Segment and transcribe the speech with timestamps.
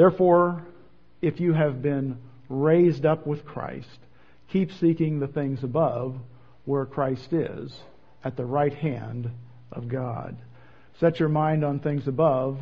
[0.00, 0.64] Therefore,
[1.20, 2.16] if you have been
[2.48, 3.98] raised up with Christ,
[4.48, 6.16] keep seeking the things above
[6.64, 7.78] where Christ is,
[8.24, 9.30] at the right hand
[9.70, 10.38] of God.
[11.00, 12.58] Set your mind on things above,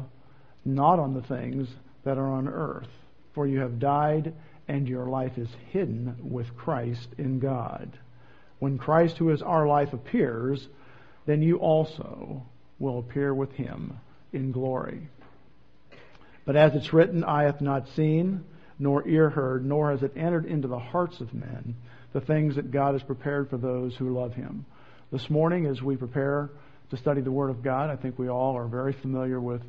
[0.65, 1.69] not on the things
[2.03, 2.91] that are on earth.
[3.35, 4.35] For you have died,
[4.67, 7.97] and your life is hidden with Christ in God.
[8.59, 10.67] When Christ, who is our life, appears,
[11.25, 12.45] then you also
[12.81, 14.01] will appear with him
[14.33, 15.09] in glory.
[16.49, 18.43] But as it's written, eye hath not seen,
[18.79, 21.77] nor ear heard, nor has it entered into the hearts of men
[22.15, 24.65] the things that God has prepared for those who love him.
[25.13, 26.49] This morning, as we prepare
[26.89, 29.61] to study the Word of God, I think we all are very familiar with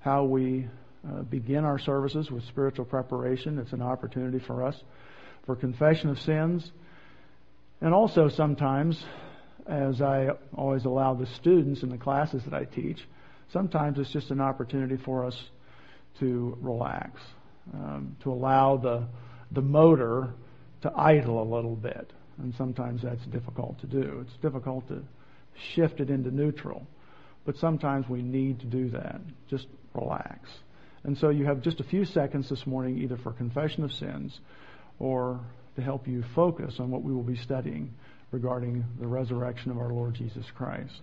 [0.00, 0.66] how we
[1.08, 3.60] uh, begin our services with spiritual preparation.
[3.60, 4.74] It's an opportunity for us
[5.44, 6.68] for confession of sins.
[7.80, 9.00] And also sometimes,
[9.68, 12.98] as I always allow the students in the classes that I teach,
[13.52, 15.40] sometimes it's just an opportunity for us
[16.20, 17.20] to relax,
[17.74, 19.06] um, to allow the,
[19.52, 20.34] the motor
[20.82, 22.12] to idle a little bit.
[22.38, 24.24] And sometimes that's difficult to do.
[24.26, 25.02] It's difficult to
[25.74, 26.86] shift it into neutral.
[27.44, 29.20] But sometimes we need to do that.
[29.48, 30.48] Just relax.
[31.04, 34.38] And so you have just a few seconds this morning either for confession of sins
[34.98, 35.40] or
[35.76, 37.94] to help you focus on what we will be studying
[38.32, 41.00] regarding the resurrection of our Lord Jesus Christ.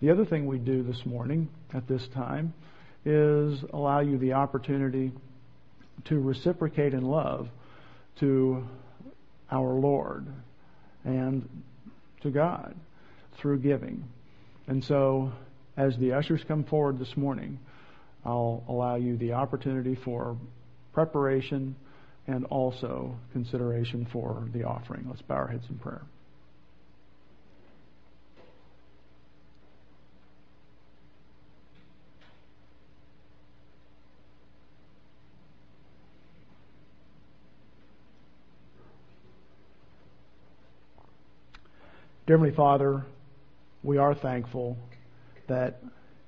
[0.00, 2.52] The other thing we do this morning at this time
[3.04, 5.12] is allow you the opportunity
[6.04, 7.48] to reciprocate in love
[8.20, 8.64] to
[9.50, 10.26] our Lord
[11.04, 11.48] and
[12.22, 12.74] to God
[13.38, 14.04] through giving.
[14.66, 15.32] And so,
[15.76, 17.58] as the ushers come forward this morning,
[18.24, 20.36] I'll allow you the opportunity for
[20.92, 21.74] preparation
[22.26, 25.06] and also consideration for the offering.
[25.08, 26.02] Let's bow our heads in prayer.
[42.24, 43.04] Dear Heavenly Father,
[43.82, 44.76] we are thankful
[45.48, 45.82] that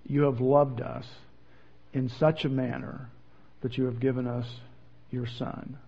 [0.04, 1.04] you have loved us
[1.92, 3.08] in such a manner
[3.62, 4.44] that you have given us
[5.12, 5.78] your Son,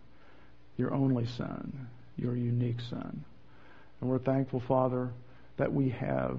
[0.77, 3.25] your only Son, your unique Son.
[4.01, 5.11] And we're thankful, Father,
[5.57, 6.39] that we have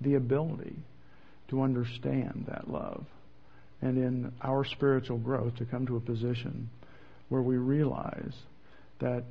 [0.00, 0.74] the ability
[1.50, 3.04] to understand that love
[3.80, 6.68] and in our spiritual growth to come to a position
[7.28, 8.34] where we realize
[8.98, 9.22] that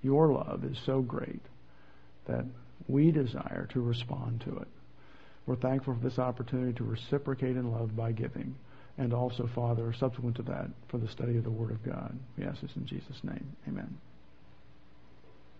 [0.00, 1.42] your love is so great
[2.26, 2.44] that
[2.88, 4.68] we desire to respond to it.
[5.46, 8.54] We're thankful for this opportunity to reciprocate in love by giving.
[8.98, 12.16] And also, Father, subsequent to that, for the study of the Word of God.
[12.36, 13.56] We ask this in Jesus' name.
[13.66, 13.98] Amen.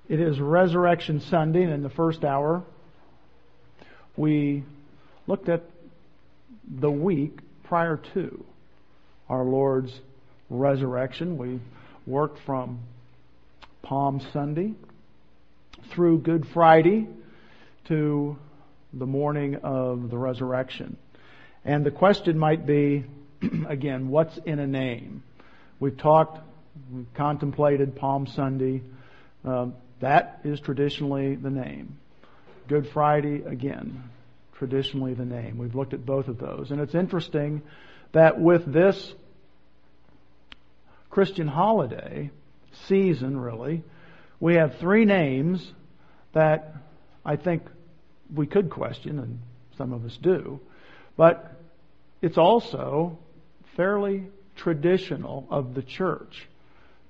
[0.08, 2.62] It is Resurrection Sunday, and in the first hour,
[4.16, 4.64] we
[5.26, 5.62] looked at
[6.80, 8.44] the week prior to
[9.28, 9.92] our Lord's
[10.50, 11.38] resurrection.
[11.38, 11.60] We
[12.06, 12.80] worked from
[13.82, 14.74] Palm Sunday
[15.90, 17.08] through Good Friday
[17.86, 18.36] to
[18.92, 20.96] the morning of the resurrection.
[21.64, 23.04] And the question might be,
[23.68, 25.22] again, what's in a name?
[25.80, 26.40] We've talked,
[26.92, 28.82] we've contemplated Palm Sunday.
[29.44, 31.98] Um, that is traditionally the name.
[32.68, 34.04] Good Friday, again,
[34.54, 35.58] traditionally the name.
[35.58, 36.70] We've looked at both of those.
[36.70, 37.62] And it's interesting
[38.12, 39.14] that with this
[41.10, 42.30] Christian holiday,
[42.86, 43.82] season really,
[44.42, 45.64] we have three names
[46.32, 46.74] that
[47.24, 47.62] I think
[48.34, 49.38] we could question, and
[49.78, 50.58] some of us do,
[51.16, 51.60] but
[52.22, 53.18] it's also
[53.76, 54.24] fairly
[54.56, 56.48] traditional of the church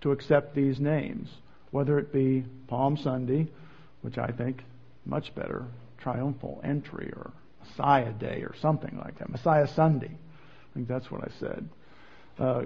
[0.03, 1.31] to accept these names,
[1.70, 3.49] whether it be Palm Sunday,
[4.03, 4.62] which I think
[5.06, 5.64] much better,
[5.97, 7.31] triumphal entry or
[7.64, 10.10] Messiah Day or something like that, Messiah Sunday.
[10.10, 11.69] I think that's what I said.
[12.38, 12.62] Uh,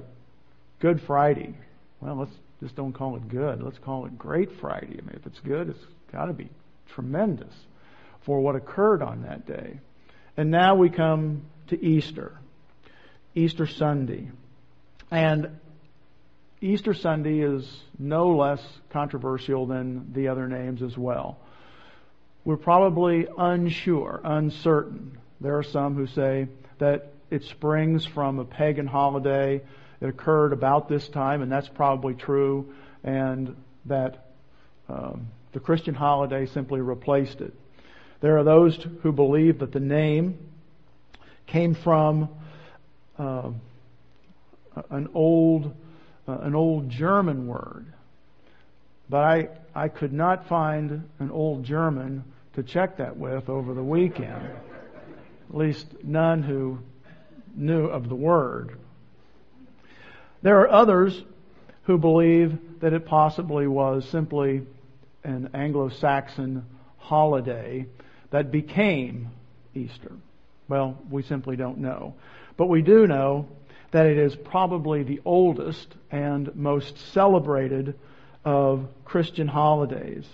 [0.81, 1.55] good Friday.
[2.01, 3.63] Well, let's just don't call it good.
[3.63, 4.99] Let's call it Great Friday.
[4.99, 6.49] I mean, if it's good, it's got to be
[6.89, 7.53] tremendous
[8.23, 9.81] for what occurred on that day.
[10.37, 12.39] And now we come to Easter,
[13.35, 14.31] Easter Sunday.
[15.11, 15.59] And
[16.61, 17.65] Easter Sunday is
[17.99, 21.39] no less controversial than the other names as well.
[22.45, 25.19] We're probably unsure, uncertain.
[25.41, 26.49] There are some who say
[26.79, 29.63] that it springs from a pagan holiday.
[30.01, 33.57] It occurred about this time, and that's probably true, and
[33.87, 34.27] that
[34.89, 37.55] um, the Christian holiday simply replaced it.
[38.21, 40.39] There are those who believe that the name
[41.47, 42.29] came from
[43.19, 43.51] uh,
[44.91, 45.75] an old
[46.29, 47.87] uh, an old German word,
[49.09, 53.85] but I I could not find an old German to check that with over the
[53.85, 54.51] weekend.
[55.49, 56.79] At least none who
[57.55, 58.77] knew of the word.
[60.43, 61.23] There are others
[61.85, 64.63] who believe that it possibly was simply
[65.25, 66.65] an Anglo-Saxon
[66.99, 67.87] holiday
[68.31, 69.31] that became
[69.75, 70.13] Easter.
[70.69, 72.15] Well, we simply don't know.
[72.57, 73.49] But we do know
[73.93, 77.95] that it is probably the oldest and most celebrated
[78.45, 80.27] of Christian holidays.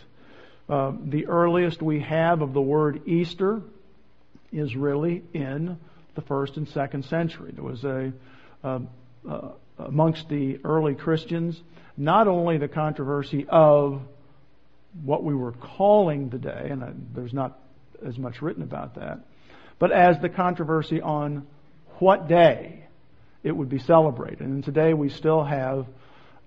[0.68, 3.62] Uh, the earliest we have of the word Easter
[4.52, 5.78] is really in
[6.14, 7.52] the first and second century.
[7.52, 8.12] There was a,
[8.62, 8.80] uh,
[9.28, 11.60] uh, amongst the early Christians,
[11.96, 14.02] not only the controversy of
[15.04, 17.58] what we were calling the day, and there's not
[18.06, 19.20] as much written about that,
[19.78, 21.46] but as the controversy on
[21.98, 22.84] what day
[23.42, 24.40] it would be celebrated.
[24.40, 25.86] And today we still have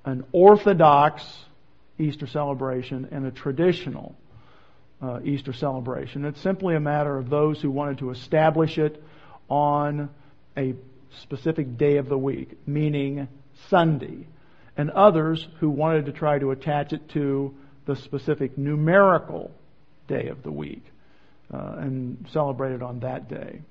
[0.05, 1.23] an orthodox
[1.97, 4.15] Easter celebration and a traditional
[5.01, 6.25] uh, Easter celebration.
[6.25, 9.01] It's simply a matter of those who wanted to establish it
[9.49, 10.09] on
[10.57, 10.75] a
[11.21, 13.27] specific day of the week, meaning
[13.69, 14.27] Sunday,
[14.77, 17.53] and others who wanted to try to attach it to
[17.85, 19.51] the specific numerical
[20.07, 20.83] day of the week
[21.53, 23.61] uh, and celebrate it on that day.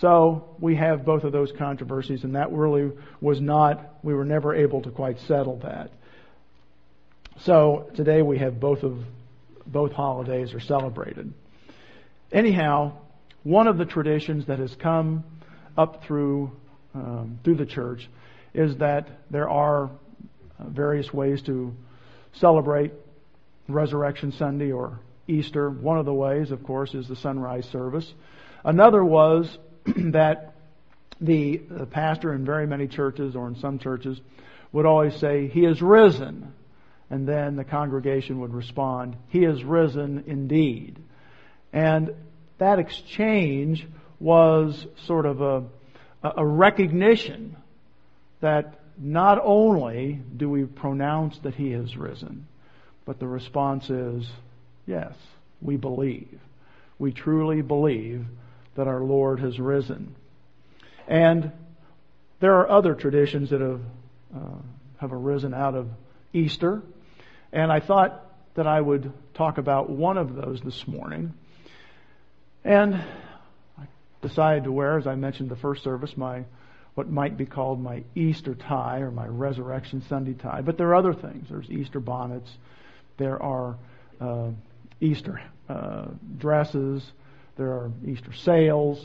[0.00, 4.54] So we have both of those controversies, and that really was not, we were never
[4.54, 5.90] able to quite settle that.
[7.40, 8.98] So today we have both of
[9.66, 11.32] both holidays are celebrated.
[12.30, 12.92] Anyhow,
[13.44, 15.24] one of the traditions that has come
[15.76, 16.52] up through
[16.94, 18.08] um, through the church
[18.52, 21.74] is that there are uh, various ways to
[22.34, 22.92] celebrate
[23.68, 25.70] Resurrection Sunday or Easter.
[25.70, 28.12] One of the ways, of course, is the sunrise service.
[28.64, 29.58] Another was
[29.96, 30.54] that
[31.20, 34.20] the, the pastor in very many churches or in some churches
[34.72, 36.52] would always say, He is risen.
[37.10, 40.98] And then the congregation would respond, He is risen indeed.
[41.72, 42.12] And
[42.58, 43.86] that exchange
[44.20, 45.64] was sort of a,
[46.24, 47.56] a recognition
[48.40, 52.46] that not only do we pronounce that He has risen,
[53.04, 54.26] but the response is,
[54.86, 55.12] yes,
[55.60, 56.40] we believe.
[56.98, 58.24] We truly believe
[58.76, 60.14] that our Lord has risen.
[61.06, 61.52] And
[62.40, 63.80] there are other traditions that have,
[64.34, 64.58] uh,
[64.98, 65.88] have arisen out of
[66.32, 66.82] Easter.
[67.52, 68.24] And I thought
[68.54, 71.34] that I would talk about one of those this morning.
[72.64, 73.04] And
[74.26, 76.44] decided to wear, as I mentioned the first service, my
[76.94, 80.60] what might be called my Easter tie or my Resurrection Sunday tie.
[80.62, 81.48] But there are other things.
[81.50, 82.50] There's Easter bonnets.
[83.16, 83.76] There are
[84.20, 84.50] uh,
[85.00, 86.06] Easter uh,
[86.38, 87.04] dresses.
[87.56, 89.04] There are Easter sales.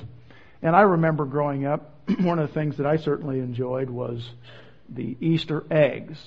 [0.61, 4.27] And I remember growing up, one of the things that I certainly enjoyed was
[4.87, 6.19] the Easter eggs.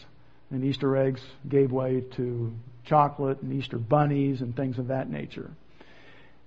[0.51, 2.53] And Easter eggs gave way to
[2.85, 5.51] chocolate and Easter bunnies and things of that nature.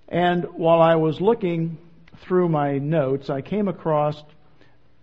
[0.09, 1.77] And while I was looking
[2.27, 4.21] through my notes, I came across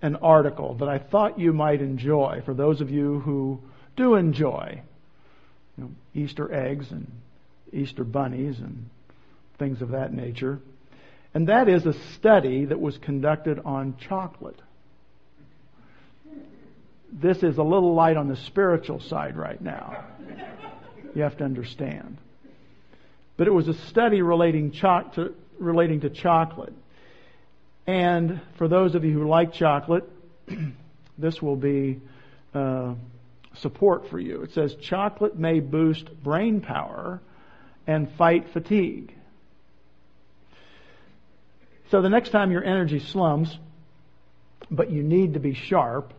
[0.00, 3.61] an article that I thought you might enjoy for those of you who
[3.97, 4.82] do enjoy
[5.76, 7.11] you know, Easter eggs and
[7.73, 8.88] Easter bunnies and
[9.59, 10.59] things of that nature.
[11.35, 14.61] And that is a study that was conducted on chocolate.
[17.12, 20.05] This is a little light on the spiritual side right now.
[21.14, 22.19] You have to understand.
[23.37, 26.73] But it was a study relating, cho- to, relating to chocolate.
[27.87, 30.08] And for those of you who like chocolate,
[31.19, 32.00] this will be
[32.55, 32.94] uh,
[33.56, 34.42] support for you.
[34.42, 37.21] It says chocolate may boost brain power
[37.87, 39.14] and fight fatigue.
[41.90, 43.56] So the next time your energy slumps,
[44.71, 46.14] but you need to be sharp,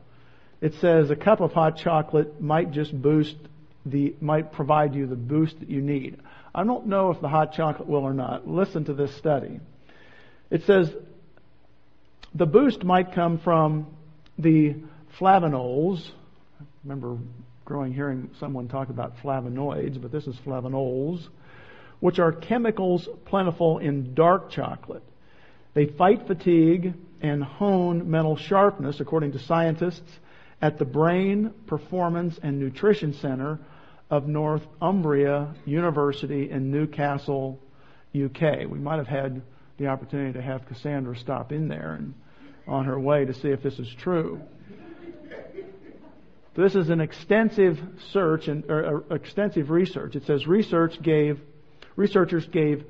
[0.61, 3.35] it says a cup of hot chocolate might just boost
[3.85, 6.19] the, might provide you the boost that you need.
[6.53, 8.47] I don't know if the hot chocolate will or not.
[8.47, 9.59] Listen to this study.
[10.51, 10.93] It says
[12.35, 13.87] the boost might come from
[14.37, 14.75] the
[15.19, 16.11] flavanols.
[16.59, 17.17] I remember
[17.65, 21.27] growing hearing someone talk about flavonoids, but this is flavanols,
[21.99, 25.03] which are chemicals plentiful in dark chocolate.
[25.73, 30.19] They fight fatigue and hone mental sharpness, according to scientists
[30.61, 33.59] at the Brain Performance and Nutrition Center
[34.09, 37.59] of Northumbria University in Newcastle,
[38.13, 38.69] UK.
[38.69, 39.41] We might have had
[39.77, 42.13] the opportunity to have Cassandra stop in there and
[42.67, 44.41] on her way to see if this is true.
[46.55, 47.79] This is an extensive
[48.11, 48.63] search and
[49.09, 50.15] extensive research.
[50.15, 51.41] It says research gave
[51.95, 52.83] researchers gave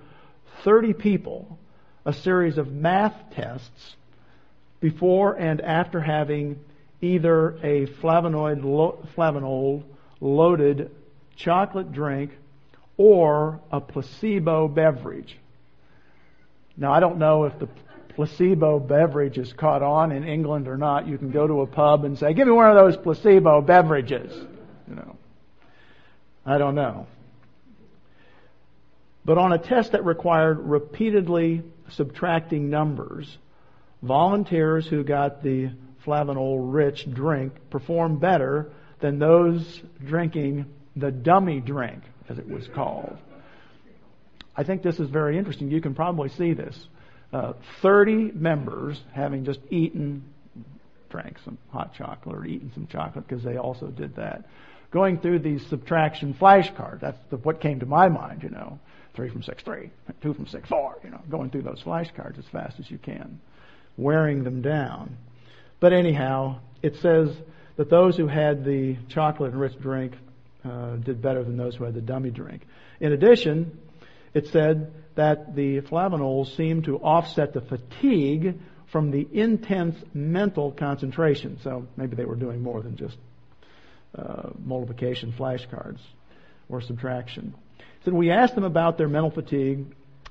[0.63, 1.57] 30 people
[2.05, 3.95] a series of math tests
[4.81, 6.59] before and after having
[7.01, 9.83] either a flavonoid lo- flavanol
[10.19, 10.91] loaded
[11.37, 12.31] chocolate drink
[12.97, 15.37] or a placebo beverage.
[16.77, 17.67] Now I don't know if the
[18.15, 22.05] placebo beverage is caught on in England or not, you can go to a pub
[22.05, 24.33] and say, give me one of those placebo beverages.
[24.87, 25.17] You know.
[26.45, 27.07] I don't know.
[29.25, 33.37] But on a test that required repeatedly subtracting numbers,
[34.01, 35.71] volunteers who got the
[36.05, 40.65] flavanol rich drink performed better than those drinking
[40.95, 43.17] the dummy drink, as it was called.
[44.55, 45.69] I think this is very interesting.
[45.69, 46.77] You can probably see this.
[47.31, 50.23] Uh, 30 members having just eaten,
[51.09, 54.45] drank some hot chocolate or eaten some chocolate because they also did that.
[54.91, 57.01] Going through these subtraction flashcards.
[57.01, 58.79] That's the, what came to my mind, you know.
[59.15, 59.89] Three from six, three.
[60.21, 60.97] Two from six, four.
[61.03, 63.39] You know, going through those flashcards as fast as you can.
[63.97, 65.17] Wearing them down.
[65.79, 67.29] But anyhow, it says
[67.77, 70.13] that those who had the chocolate enriched drink
[70.63, 72.65] uh, did better than those who had the dummy drink.
[72.99, 73.77] In addition,
[74.33, 78.59] it said that the flavanols seemed to offset the fatigue
[78.91, 81.59] from the intense mental concentration.
[81.63, 83.17] So maybe they were doing more than just
[84.17, 85.99] uh, multiplication flashcards
[86.69, 87.55] or subtraction.
[88.05, 89.85] So we asked them about their mental fatigue,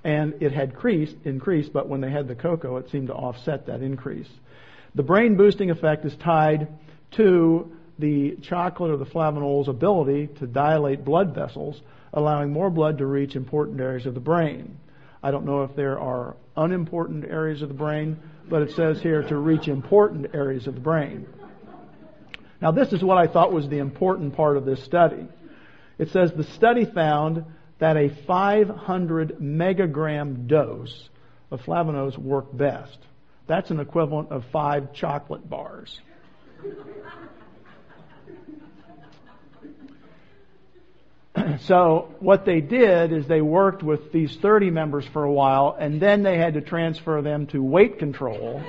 [0.05, 3.67] and it had increased, increased, but when they had the cocoa, it seemed to offset
[3.67, 4.29] that increase.
[4.95, 6.69] The brain boosting effect is tied
[7.13, 11.81] to the chocolate or the flavanol's ability to dilate blood vessels,
[12.13, 14.79] allowing more blood to reach important areas of the brain.
[15.23, 19.23] I don't know if there are unimportant areas of the brain, but it says here
[19.23, 21.27] to reach important areas of the brain.
[22.61, 25.27] Now, this is what I thought was the important part of this study.
[25.99, 27.45] It says the study found
[27.79, 31.09] that a 500 megagram dose
[31.51, 32.99] of flavanols worked best.
[33.47, 36.01] That's an equivalent of five chocolate bars.
[41.63, 46.01] so what they did is they worked with these 30 members for a while and
[46.01, 48.63] then they had to transfer them to weight control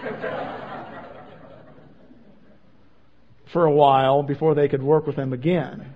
[3.52, 5.94] for a while before they could work with them again.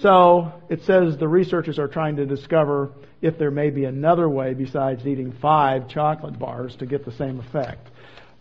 [0.00, 4.54] So it says the researchers are trying to discover if there may be another way
[4.54, 7.88] besides eating five chocolate bars to get the same effect.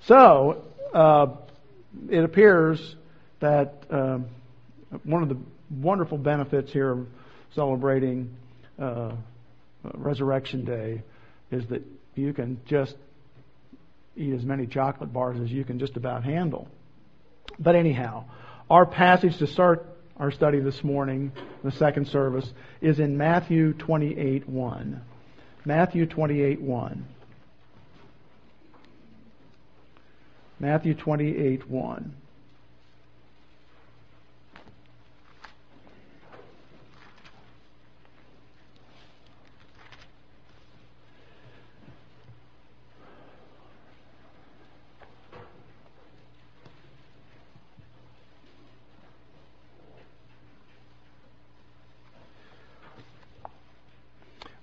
[0.05, 1.27] So uh,
[2.09, 2.95] it appears
[3.39, 4.19] that uh,
[5.03, 5.37] one of the
[5.81, 7.07] wonderful benefits here of
[7.55, 8.35] celebrating
[8.79, 9.11] uh,
[9.93, 11.03] Resurrection Day
[11.51, 11.83] is that
[12.15, 12.95] you can just
[14.15, 16.67] eat as many chocolate bars as you can just about handle.
[17.59, 18.25] But anyhow,
[18.69, 19.87] our passage to start
[20.17, 21.31] our study this morning,
[21.63, 22.51] the second service,
[22.81, 25.01] is in Matthew 28 1.
[25.65, 27.05] Matthew 28 1.
[30.59, 32.15] Matthew 28 1.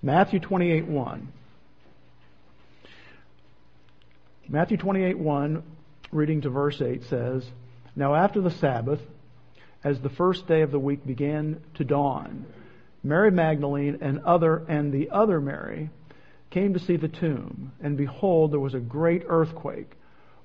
[0.02, 1.33] Matthew 28 1.
[4.49, 5.62] Matthew 28 1,
[6.11, 7.45] reading to verse 8, says,
[7.95, 9.00] Now after the Sabbath,
[9.85, 12.47] as the first day of the week began to dawn,
[13.04, 15.90] Mary Magdalene and other and the other Mary
[16.49, 19.92] came to see the tomb, and behold, there was a great earthquake,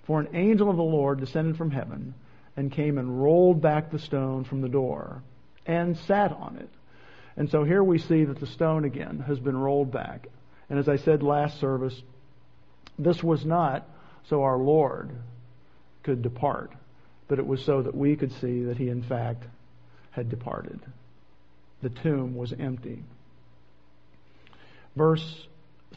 [0.04, 2.14] for an angel of the Lord descended from heaven
[2.58, 5.24] and came and rolled back the stone from the door
[5.66, 6.70] and sat on it.
[7.38, 10.28] And so here we see that the stone again has been rolled back.
[10.70, 12.02] And as I said last service,
[12.98, 13.88] this was not
[14.30, 15.12] so our Lord
[16.04, 16.72] could depart,
[17.28, 19.44] but it was so that we could see that he in fact
[20.12, 20.80] had departed.
[21.82, 23.04] The tomb was empty.
[24.96, 25.48] Verse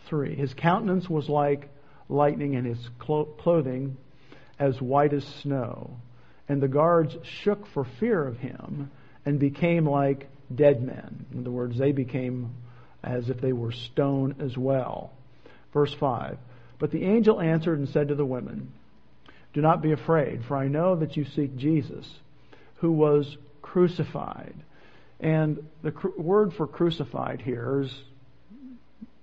[0.07, 1.71] 3 His countenance was like
[2.09, 3.97] lightning, and his clothing
[4.59, 5.97] as white as snow.
[6.49, 8.91] And the guards shook for fear of him
[9.25, 11.27] and became like dead men.
[11.33, 12.51] In other words, they became
[13.03, 15.13] as if they were stone as well.
[15.73, 16.39] Verse 5
[16.79, 18.73] But the angel answered and said to the women,
[19.55, 22.09] Do not be afraid, for I know that you seek Jesus,
[22.77, 24.55] who was crucified.
[25.21, 27.95] And the word for crucified here is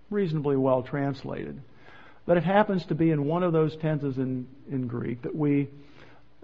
[0.10, 1.62] reasonably well translated.
[2.26, 5.70] But it happens to be in one of those tenses in, in Greek that we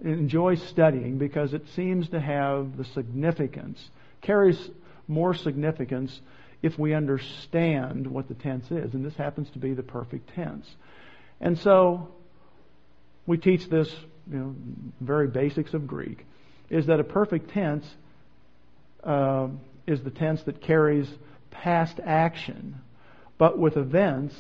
[0.04, 3.90] enjoy studying because it seems to have the significance
[4.22, 4.70] carries
[5.08, 6.22] more significance
[6.62, 8.94] if we understand what the tense is.
[8.94, 10.68] And this happens to be the perfect tense.
[11.40, 12.10] And so
[13.26, 13.94] we teach this,
[14.32, 14.56] you know,
[15.00, 16.26] very basics of Greek,
[16.70, 17.86] is that a perfect tense
[19.04, 19.48] uh,
[19.88, 21.08] is the tense that carries
[21.50, 22.80] past action,
[23.38, 24.36] but with events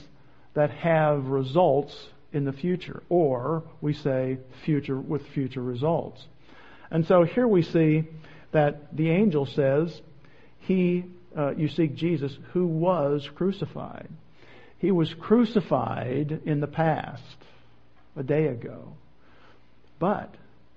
[0.53, 1.95] that have results
[2.33, 6.23] in the future, or we say future with future results.
[6.89, 8.03] And so here we see
[8.51, 10.01] that the angel says,
[10.59, 11.05] he,
[11.37, 14.09] uh, you seek Jesus who was crucified.
[14.79, 17.23] He was crucified in the past,
[18.15, 18.93] a day ago.
[19.99, 20.33] But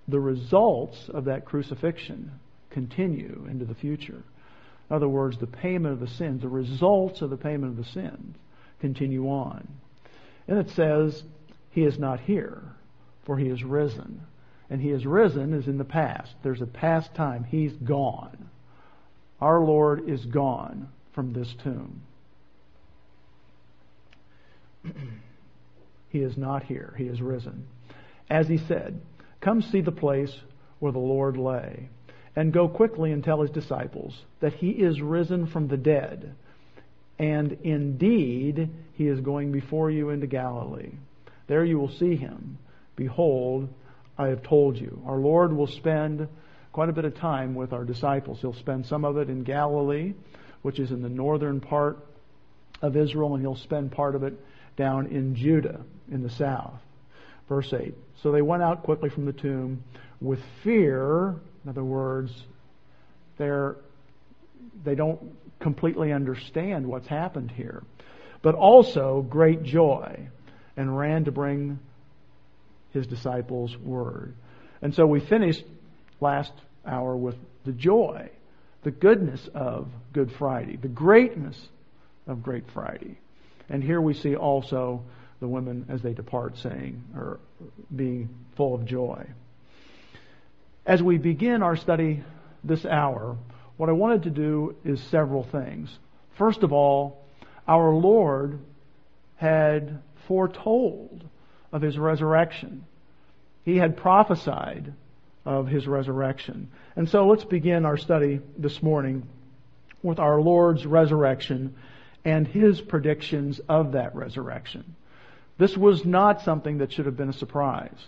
[0.09, 2.31] the results of that crucifixion
[2.71, 4.23] continue into the future.
[4.91, 7.91] In other words, the payment of the sins, the results of the payment of the
[7.91, 8.37] sins
[8.81, 9.67] continue on.
[10.47, 11.23] And it says,
[11.71, 12.63] He is not here,
[13.25, 14.21] for He is risen.
[14.71, 16.35] And He is risen is in the past.
[16.43, 17.45] There's a past time.
[17.45, 18.51] He's gone.
[19.41, 22.03] Our Lord is gone from this tomb.
[26.09, 26.95] he is not here.
[26.97, 27.67] He is risen.
[28.31, 29.01] As He said,
[29.41, 30.35] Come see the place
[30.79, 31.89] where the Lord lay
[32.37, 36.35] and go quickly and tell his disciples that he is risen from the dead.
[37.19, 40.93] And indeed, he is going before you into Galilee.
[41.47, 42.59] There you will see him.
[42.97, 43.69] Behold,
[44.17, 45.03] I have told you.
[45.07, 46.29] Our Lord will spend
[46.73, 48.41] quite a bit of time with our disciples.
[48.41, 50.15] He'll spend some of it in Galilee,
[50.63, 51.99] which is in the northern part
[52.83, 54.35] of Israel, and he'll spend part of it
[54.77, 55.81] down in Judah
[56.11, 56.81] in the south.
[57.49, 57.95] Verse 8.
[58.23, 59.85] So they went out quickly from the tomb
[60.21, 62.31] with fear in other words,
[63.39, 63.77] they're,
[64.85, 67.83] they don't completely understand what's happened here.
[68.43, 70.29] But also great joy
[70.77, 71.79] and ran to bring
[72.95, 74.35] his disciples word.
[74.81, 75.65] And so we finished
[76.21, 76.53] last
[76.87, 77.37] hour with
[77.67, 78.31] the joy,
[78.83, 81.61] the goodness of Good Friday, the greatness
[82.27, 83.19] of Great Friday.
[83.69, 85.03] And here we see also
[85.41, 87.41] the women as they depart saying, or
[87.95, 89.27] being full of joy.
[90.87, 92.23] As we begin our study
[92.63, 93.37] this hour,
[93.77, 95.91] what I wanted to do is several things.
[96.39, 97.25] First of all,
[97.67, 98.61] our Lord
[99.37, 101.25] had foretold
[101.75, 102.87] of his resurrection.
[103.65, 104.95] He had prophesied
[105.45, 106.71] of his resurrection.
[106.97, 109.29] And so let's begin our study this morning
[110.03, 111.75] with our Lord's resurrection
[112.25, 114.95] and his predictions of that resurrection.
[115.59, 117.99] This was not something that should have been a surprise,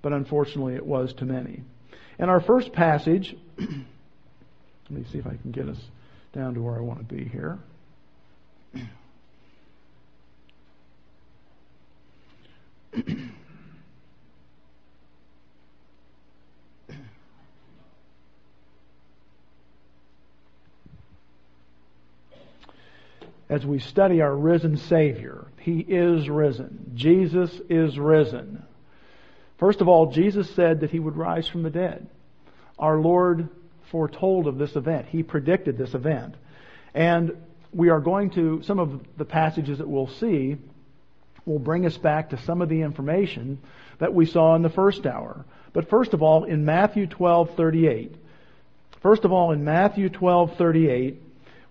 [0.00, 1.62] but unfortunately it was to many.
[2.18, 3.68] In our first passage, let
[4.90, 5.78] me see if I can get us
[6.32, 7.58] down to where I want to be here.
[23.48, 26.92] As we study our risen Savior, He is risen.
[26.94, 28.64] Jesus is risen.
[29.60, 32.08] First of all, Jesus said that he would rise from the dead.
[32.78, 33.50] Our Lord
[33.90, 35.06] foretold of this event.
[35.06, 36.34] He predicted this event.
[36.94, 37.36] And
[37.72, 40.56] we are going to, some of the passages that we'll see
[41.44, 43.58] will bring us back to some of the information
[43.98, 45.44] that we saw in the first hour.
[45.72, 48.14] But first of all, in Matthew 12:38,
[49.00, 51.16] first of all, in Matthew 12:38,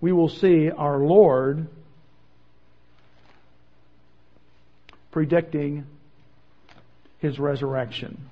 [0.02, 1.68] we will see our Lord
[5.12, 5.86] predicting
[7.20, 8.30] his resurrection.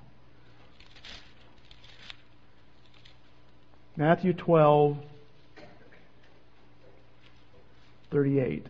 [3.97, 4.97] Matthew 12,
[8.12, 8.67] 38.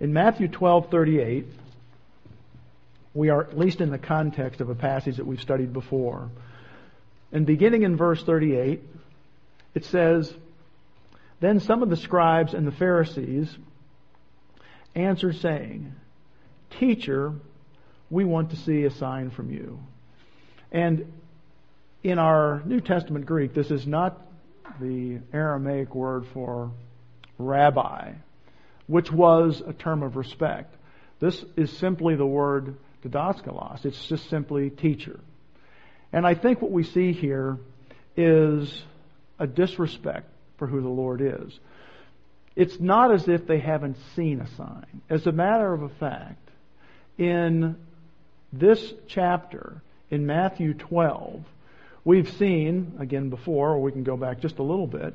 [0.00, 1.46] In Matthew 12, 38,
[3.14, 6.30] we are at least in the context of a passage that we've studied before.
[7.32, 8.82] And beginning in verse 38,
[9.74, 10.32] it says,
[11.40, 13.56] Then some of the scribes and the Pharisees
[14.96, 15.94] answered, saying,
[16.78, 17.32] Teacher,
[18.10, 19.78] we want to see a sign from you.
[20.72, 21.12] And
[22.02, 24.20] in our New Testament Greek, this is not
[24.80, 26.72] the Aramaic word for
[27.38, 28.12] rabbi,
[28.86, 30.74] which was a term of respect.
[31.20, 33.84] This is simply the word didaskalos.
[33.84, 35.20] It's just simply teacher.
[36.12, 37.58] And I think what we see here
[38.16, 38.82] is
[39.38, 41.58] a disrespect for who the Lord is.
[42.56, 45.02] It's not as if they haven't seen a sign.
[45.10, 46.48] As a matter of fact,
[47.18, 47.76] in
[48.52, 51.44] this chapter in Matthew 12,
[52.04, 55.14] we've seen, again before, or we can go back just a little bit,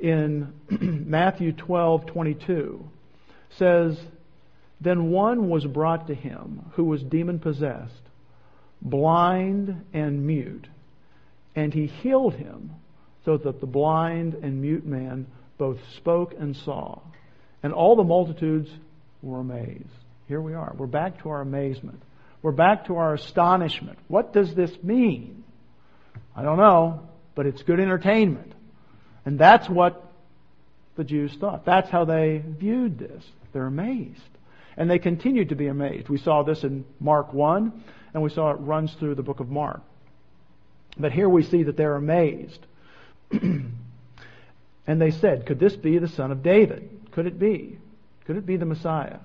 [0.00, 0.52] in
[1.08, 2.88] Matthew 12, 22,
[3.58, 3.98] says,
[4.80, 7.92] Then one was brought to him who was demon possessed,
[8.80, 10.66] blind and mute,
[11.54, 12.72] and he healed him
[13.24, 15.26] so that the blind and mute man
[15.58, 17.00] both spoke and saw.
[17.62, 18.70] And all the multitudes
[19.22, 19.84] were amazed.
[20.26, 20.72] Here we are.
[20.76, 22.00] We're back to our amazement.
[22.40, 23.98] We're back to our astonishment.
[24.08, 25.44] What does this mean?
[26.34, 28.54] I don't know, but it's good entertainment.
[29.24, 30.10] And that's what
[30.96, 31.64] the Jews thought.
[31.64, 33.24] That's how they viewed this.
[33.52, 34.20] They're amazed.
[34.76, 36.08] And they continued to be amazed.
[36.08, 39.48] We saw this in Mark 1, and we saw it runs through the book of
[39.48, 39.82] Mark.
[40.98, 42.60] But here we see that they're amazed.
[43.30, 43.72] and
[44.86, 46.88] they said, Could this be the son of David?
[47.12, 47.78] Could it be?
[48.26, 49.18] Could it be the Messiah?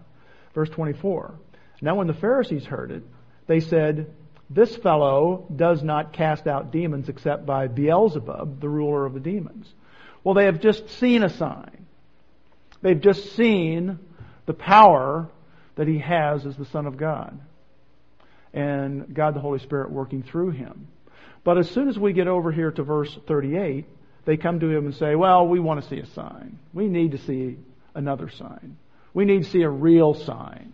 [0.54, 1.36] Verse 24.
[1.82, 3.04] Now when the Pharisees heard it,
[3.48, 4.14] they said,
[4.50, 9.72] This fellow does not cast out demons except by Beelzebub, the ruler of the demons.
[10.26, 11.86] Well, they have just seen a sign.
[12.82, 14.00] They've just seen
[14.48, 15.30] the power
[15.76, 17.40] that he has as the Son of God.
[18.52, 20.88] And God the Holy Spirit working through him.
[21.44, 23.86] But as soon as we get over here to verse 38,
[24.26, 26.58] they come to him and say, well, we want to see a sign.
[26.74, 27.58] We need to see
[27.94, 28.78] another sign.
[29.14, 30.74] We need to see a real sign.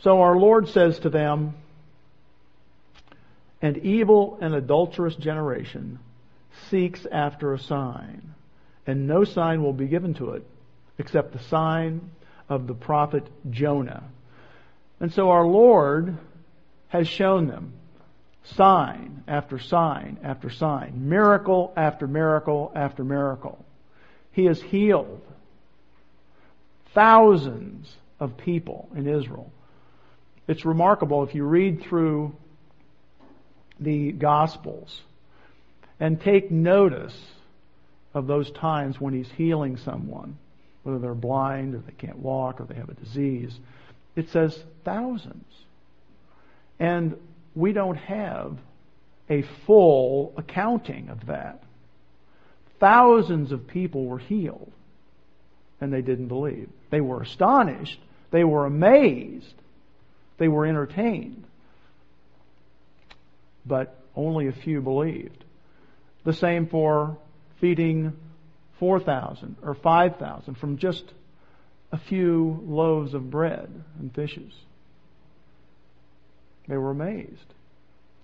[0.00, 1.54] So our Lord says to them,
[3.62, 6.00] An evil and adulterous generation
[6.68, 8.34] seeks after a sign,
[8.86, 10.46] and no sign will be given to it
[10.98, 12.10] except the sign
[12.48, 14.04] of the prophet Jonah.
[15.00, 16.18] And so our Lord
[16.88, 17.72] has shown them
[18.42, 23.64] sign after sign after sign, miracle after miracle after miracle.
[24.32, 25.22] He has healed
[26.94, 29.50] thousands of people in Israel.
[30.48, 32.34] It's remarkable if you read through
[33.78, 35.02] the Gospels
[36.00, 37.16] and take notice
[38.14, 40.38] of those times when he's healing someone,
[40.82, 43.56] whether they're blind or they can't walk or they have a disease.
[44.16, 45.44] It says thousands.
[46.80, 47.16] And
[47.54, 48.56] we don't have
[49.28, 51.62] a full accounting of that.
[52.80, 54.72] Thousands of people were healed
[55.80, 56.68] and they didn't believe.
[56.90, 58.00] They were astonished.
[58.30, 59.54] They were amazed.
[60.38, 61.44] They were entertained.
[63.66, 65.44] But only a few believed.
[66.24, 67.16] The same for
[67.60, 68.12] feeding
[68.78, 71.04] 4,000 or 5,000 from just
[71.92, 74.52] a few loaves of bread and fishes.
[76.68, 77.54] They were amazed.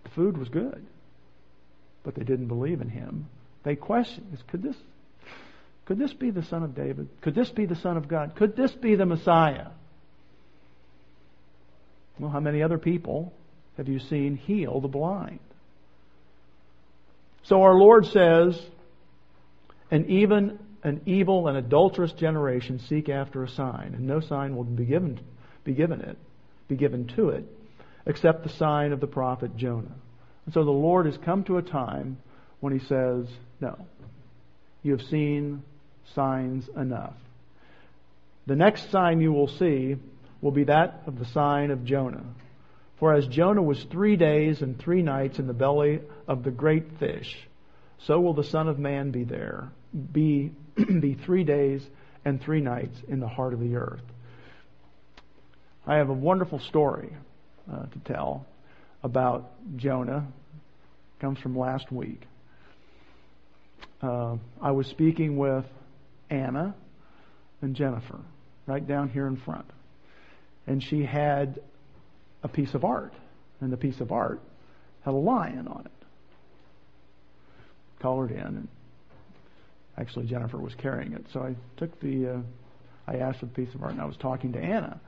[0.04, 0.86] The food was good,
[2.04, 3.28] but they didn't believe in him.
[3.64, 4.76] They questioned, could this,
[5.84, 7.08] could this be the son of David?
[7.22, 8.36] Could this be the son of God?
[8.36, 9.68] Could this be the Messiah?
[12.18, 13.32] Well, how many other people
[13.76, 15.40] have you seen heal the blind?
[17.46, 18.60] So our Lord says,
[19.90, 24.64] and even an evil and adulterous generation seek after a sign, and no sign will
[24.64, 25.20] be given,
[25.64, 26.18] be given it,
[26.68, 27.44] be given to it,
[28.04, 29.94] except the sign of the prophet Jonah.
[30.44, 32.18] And so the Lord has come to a time
[32.60, 33.26] when he says,
[33.60, 33.76] no,
[34.82, 35.62] you have seen
[36.14, 37.14] signs enough.
[38.46, 39.96] The next sign you will see
[40.40, 42.24] will be that of the sign of Jonah.
[42.98, 46.98] For as Jonah was three days and three nights in the belly of the great
[46.98, 47.46] fish,
[47.98, 49.70] so will the Son of Man be there,
[50.12, 51.86] be, be three days
[52.24, 54.02] and three nights in the heart of the earth.
[55.86, 57.14] I have a wonderful story
[57.70, 58.46] uh, to tell
[59.02, 60.26] about Jonah.
[60.26, 62.22] It comes from last week.
[64.02, 65.64] Uh, I was speaking with
[66.30, 66.74] Anna
[67.62, 68.20] and Jennifer
[68.66, 69.66] right down here in front
[70.66, 71.60] and she had
[72.46, 73.12] a piece of art,
[73.60, 74.40] and the piece of art
[75.04, 76.06] had a lion on it,
[78.00, 78.38] colored in.
[78.38, 78.68] And
[79.98, 82.28] actually, Jennifer was carrying it, so I took the.
[82.28, 82.38] Uh,
[83.08, 85.00] I asked for the piece of art, and I was talking to Anna.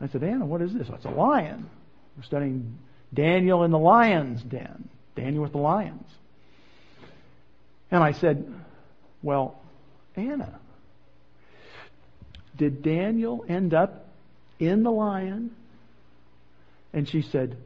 [0.00, 0.86] I said, Anna, what is this?
[0.88, 1.68] It's a lion.
[2.16, 2.78] We're studying
[3.12, 4.88] Daniel in the lion's den.
[5.16, 6.08] Daniel with the lions.
[7.90, 8.52] And I said,
[9.22, 9.60] Well,
[10.16, 10.58] Anna,
[12.56, 14.08] did Daniel end up
[14.58, 15.54] in the lion?
[16.92, 17.56] And she said,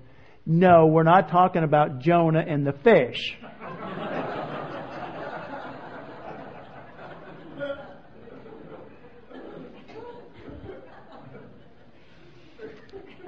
[0.44, 3.36] No, we're not talking about Jonah and the fish.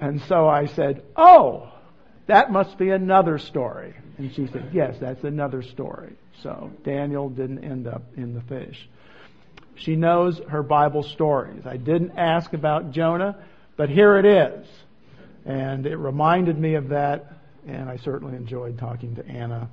[0.00, 1.70] and so I said, Oh,
[2.26, 3.94] that must be another story.
[4.18, 6.16] And she said, Yes, that's another story.
[6.42, 8.88] So Daniel didn't end up in the fish.
[9.76, 11.66] She knows her Bible stories.
[11.66, 13.36] I didn't ask about Jonah.
[13.76, 14.66] But here it is.
[15.44, 17.32] And it reminded me of that,
[17.66, 19.68] and I certainly enjoyed talking to Anna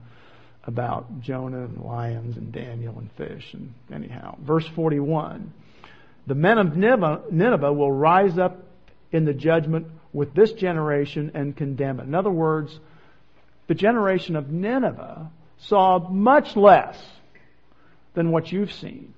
[0.65, 3.53] about Jonah and lions and Daniel and fish.
[3.53, 5.53] And anyhow, verse 41.
[6.27, 8.63] The men of Nineveh will rise up
[9.11, 12.03] in the judgment with this generation and condemn it.
[12.03, 12.79] In other words,
[13.67, 17.01] the generation of Nineveh saw much less
[18.13, 19.13] than what you've seen.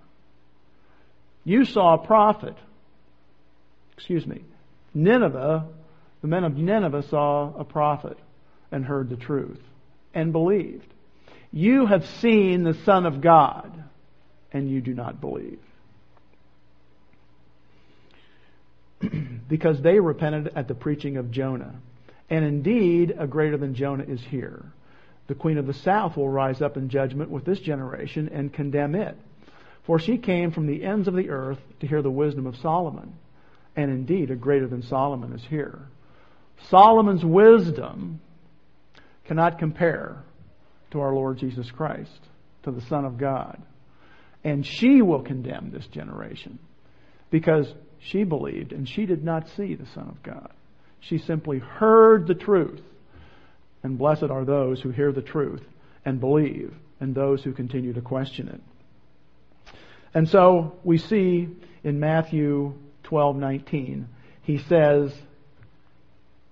[1.43, 2.55] You saw a prophet.
[3.97, 4.43] Excuse me.
[4.93, 5.65] Nineveh,
[6.23, 8.17] the men of Nineveh saw a prophet
[8.71, 9.59] and heard the truth
[10.13, 10.87] and believed.
[11.51, 13.83] You have seen the Son of God
[14.53, 15.59] and you do not believe.
[19.49, 21.75] because they repented at the preaching of Jonah.
[22.29, 24.63] And indeed, a greater than Jonah is here.
[25.27, 28.95] The queen of the south will rise up in judgment with this generation and condemn
[28.95, 29.17] it.
[29.85, 33.13] For she came from the ends of the earth to hear the wisdom of Solomon.
[33.75, 35.81] And indeed, a greater than Solomon is here.
[36.69, 38.19] Solomon's wisdom
[39.25, 40.23] cannot compare
[40.91, 42.19] to our Lord Jesus Christ,
[42.63, 43.61] to the Son of God.
[44.43, 46.59] And she will condemn this generation
[47.29, 50.51] because she believed and she did not see the Son of God.
[50.99, 52.81] She simply heard the truth.
[53.83, 55.63] And blessed are those who hear the truth
[56.05, 58.61] and believe, and those who continue to question it.
[60.13, 61.49] And so we see
[61.83, 64.05] in Matthew 12:19,
[64.43, 65.13] he says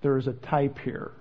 [0.01, 1.11] there is a type here.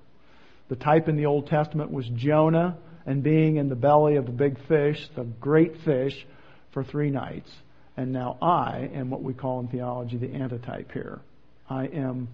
[0.68, 4.32] The type in the Old Testament was Jonah and being in the belly of the
[4.32, 6.26] big fish, the great fish,
[6.70, 7.50] for three nights.
[7.96, 11.20] And now I am what we call in theology the antitype here.
[11.68, 12.28] I am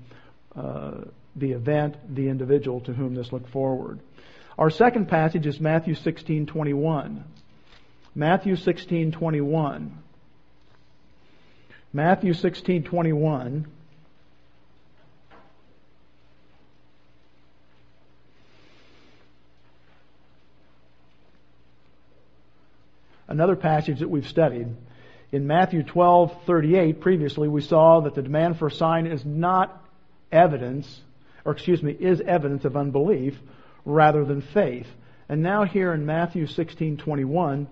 [0.54, 1.02] uh,
[1.34, 4.00] the event, the individual to whom this looked forward.
[4.58, 7.22] Our second passage is Matthew 16:21.
[8.14, 9.90] Matthew 16:21.
[11.92, 13.66] Matthew 16:21
[23.28, 24.68] Another passage that we've studied
[25.32, 29.84] in Matthew 12:38 previously we saw that the demand for a sign is not
[30.30, 31.02] evidence
[31.44, 33.38] or excuse me is evidence of unbelief
[33.84, 34.86] rather than faith.
[35.28, 37.66] And now here in Matthew 16:21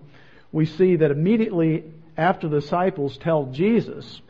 [0.51, 1.83] we see that immediately
[2.17, 4.21] after the disciples tell Jesus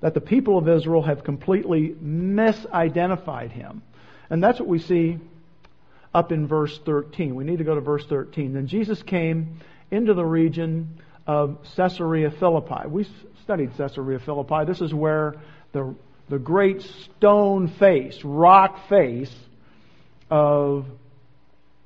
[0.00, 3.82] that the people of Israel have completely misidentified him.
[4.30, 5.18] And that's what we see
[6.14, 7.34] up in verse 13.
[7.34, 8.54] We need to go to verse 13.
[8.54, 12.88] Then Jesus came into the region of Caesarea Philippi.
[12.88, 13.06] We
[13.42, 14.64] studied Caesarea Philippi.
[14.66, 15.34] This is where
[15.72, 15.94] the,
[16.28, 19.34] the great stone face, rock face
[20.30, 20.86] of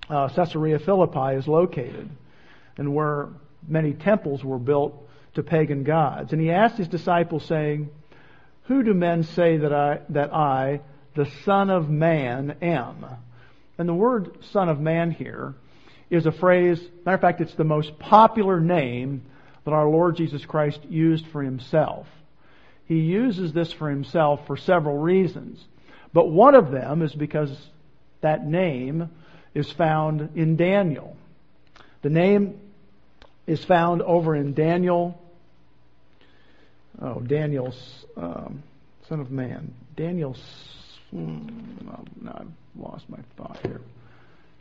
[0.09, 2.11] uh, Caesarea Philippi is located
[2.77, 3.29] and where
[3.67, 6.33] many temples were built to pagan gods.
[6.33, 7.91] And he asked his disciples saying,
[8.65, 10.81] Who do men say that I, that I,
[11.15, 13.07] the Son of Man, am?
[13.79, 15.55] And the word Son of Man here
[16.11, 19.23] is a phrase, matter of fact, it's the most popular name
[19.65, 22.07] that our Lord Jesus Christ used for himself.
[22.87, 25.63] He uses this for himself for several reasons.
[26.13, 27.51] But one of them is because
[28.21, 29.11] that name
[29.55, 31.17] is found in Daniel.
[32.03, 32.61] The name
[33.47, 35.21] is found over in Daniel.
[37.01, 38.63] Oh, Daniel's um,
[39.09, 39.75] son of man.
[39.97, 40.43] Daniel's.
[41.11, 41.47] Hmm,
[42.23, 43.81] no, I've lost my thought here.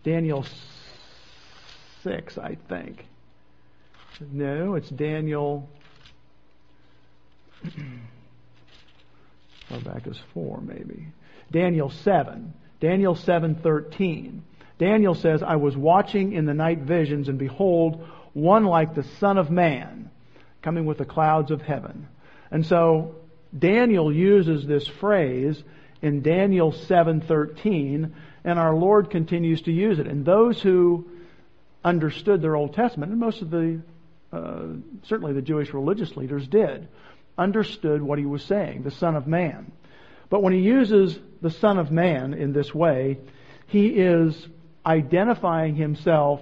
[0.04, 0.46] Daniel
[2.04, 3.06] 6, I think.
[4.32, 5.70] No, it's Daniel.
[9.70, 11.08] Far back as 4, maybe.
[11.52, 12.54] Daniel 7.
[12.84, 14.42] Daniel 7:13.
[14.78, 19.38] Daniel says, "I was watching in the night visions, and behold, one like the Son
[19.38, 20.10] of Man,
[20.62, 22.08] coming with the clouds of heaven."
[22.52, 23.16] And so
[23.58, 25.64] Daniel uses this phrase
[26.02, 28.12] in Daniel 7:13,
[28.44, 30.08] and our Lord continues to use it.
[30.08, 31.06] And those who
[31.84, 33.82] understood their Old Testament, and most of the,
[34.32, 34.64] uh,
[35.04, 36.88] certainly the Jewish religious leaders did,
[37.38, 39.72] understood what he was saying, the Son of Man.
[40.30, 43.20] But when he uses the Son of Man in this way,
[43.68, 44.48] he is
[44.86, 46.42] identifying himself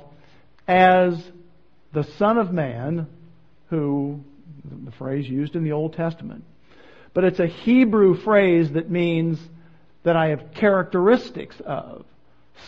[0.67, 1.21] as
[1.93, 3.07] the Son of Man,
[3.69, 4.23] who,
[4.85, 6.43] the phrase used in the Old Testament.
[7.13, 9.39] But it's a Hebrew phrase that means
[10.03, 12.05] that I have characteristics of.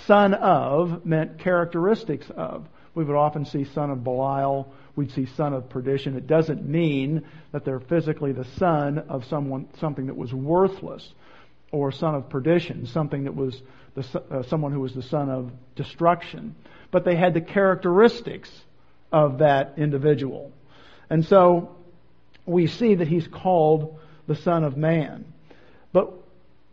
[0.06, 2.68] Son of meant characteristics of.
[2.96, 4.72] We would often see son of Belial.
[4.96, 6.16] We'd see son of perdition.
[6.16, 11.12] It doesn't mean that they're physically the son of someone, something that was worthless,
[11.72, 13.60] or son of perdition, something that was
[13.96, 16.56] the, uh, someone who was the son of destruction.
[16.92, 18.52] But they had the characteristics
[19.12, 20.52] of that individual.
[21.10, 21.76] And so
[22.46, 25.26] we see that he's called the Son of Man.
[25.92, 26.14] But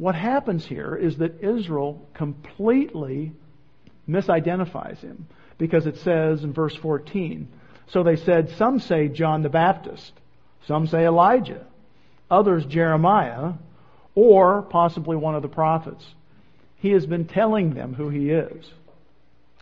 [0.00, 3.32] what happens here is that Israel completely
[4.08, 5.26] misidentifies him
[5.58, 7.46] because it says in verse 14,
[7.88, 10.12] so they said, some say John the Baptist,
[10.66, 11.66] some say Elijah,
[12.30, 13.52] others Jeremiah,
[14.14, 16.06] or possibly one of the prophets.
[16.76, 18.64] He has been telling them who he is.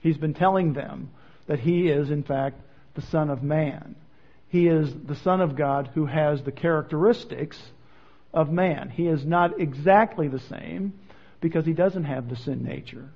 [0.02, 1.10] He's been telling them
[1.48, 2.60] that he is, in fact,
[2.94, 3.96] the Son of Man.
[4.50, 7.60] He is the Son of God who has the characteristics
[8.32, 8.90] of man.
[8.90, 10.92] He is not exactly the same
[11.40, 13.08] because he doesn't have the sin nature.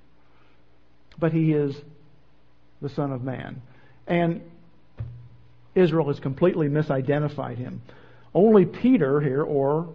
[1.18, 1.76] But he is
[2.80, 3.62] the Son of Man.
[4.06, 4.42] And
[5.74, 7.82] Israel has completely misidentified him.
[8.34, 9.94] Only Peter here, or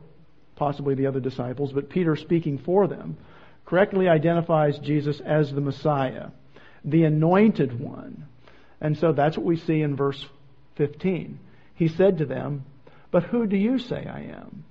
[0.55, 3.17] possibly the other disciples, but Peter speaking for them,
[3.65, 6.29] correctly identifies Jesus as the Messiah,
[6.85, 8.25] the anointed one.
[8.79, 10.23] And so that's what we see in verse
[10.75, 11.39] 15.
[11.75, 12.65] He said to them,
[13.11, 14.63] But who do you say I am?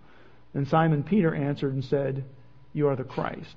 [0.56, 2.24] And Simon Peter answered and said,
[2.72, 3.56] You are the Christ.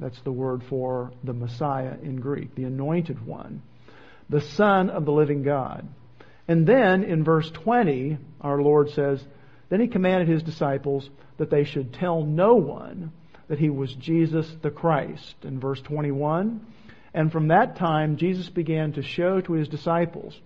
[0.00, 3.62] That's the word for the Messiah in Greek, the anointed one,
[4.28, 5.86] the Son of the living God.
[6.48, 9.24] And then in verse 20, our Lord says,
[9.68, 13.12] Then he commanded his disciples that they should tell no one
[13.46, 15.36] that he was Jesus the Christ.
[15.44, 16.66] In verse 21,
[17.14, 20.36] and from that time Jesus began to show to his disciples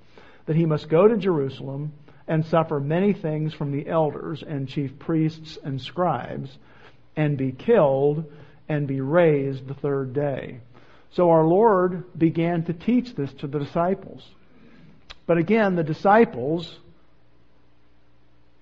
[0.44, 1.94] that he must go to Jerusalem
[2.26, 6.56] and suffer many things from the elders and chief priests and scribes
[7.16, 8.24] and be killed
[8.68, 10.60] and be raised the third day.
[11.12, 14.26] So our Lord began to teach this to the disciples.
[15.26, 16.78] But again, the disciples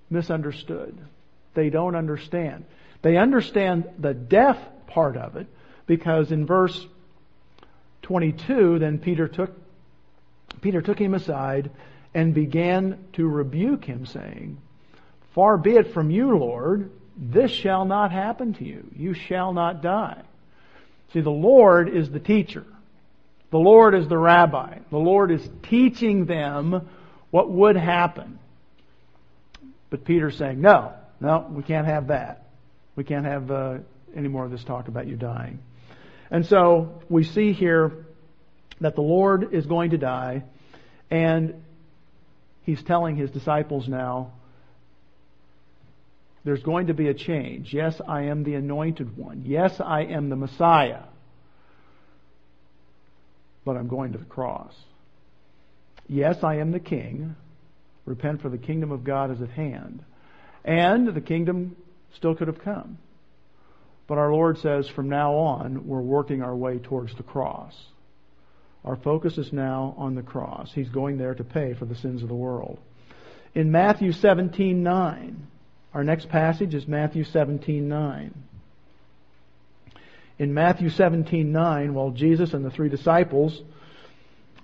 [0.09, 0.97] misunderstood.
[1.55, 2.65] They don't understand.
[3.01, 5.47] They understand the death part of it
[5.87, 6.85] because in verse
[8.03, 9.51] 22, then Peter took,
[10.61, 11.71] Peter took him aside
[12.13, 14.57] and began to rebuke him saying,
[15.33, 18.89] Far be it from you, Lord, this shall not happen to you.
[18.95, 20.21] You shall not die.
[21.13, 22.65] See, the Lord is the teacher.
[23.51, 24.79] The Lord is the rabbi.
[24.89, 26.87] The Lord is teaching them
[27.29, 28.39] what would happen.
[29.89, 32.47] But Peter's saying, no, no, we can't have that.
[32.95, 33.77] We can't have uh,
[34.15, 35.59] any more of this talk about you dying.
[36.31, 38.05] And so we see here
[38.81, 40.43] that the Lord is going to die,
[41.11, 41.62] and
[42.63, 44.33] he's telling his disciples now,
[46.43, 47.73] there's going to be a change.
[47.73, 49.43] Yes, I am the anointed one.
[49.45, 51.03] Yes, I am the Messiah.
[53.63, 54.73] But I'm going to the cross.
[56.09, 57.35] Yes, I am the king.
[58.05, 60.03] Repent for the kingdom of God is at hand.
[60.65, 61.77] And the kingdom
[62.15, 62.97] still could have come.
[64.07, 67.73] But our Lord says from now on, we're working our way towards the cross.
[68.85, 70.71] Our focus is now on the cross.
[70.73, 72.79] He's going there to pay for the sins of the world.
[73.55, 75.35] In Matthew 17:9,
[75.93, 78.31] our next passage is Matthew 17:9.
[80.39, 83.61] In Matthew 17:9, while Jesus and the three disciples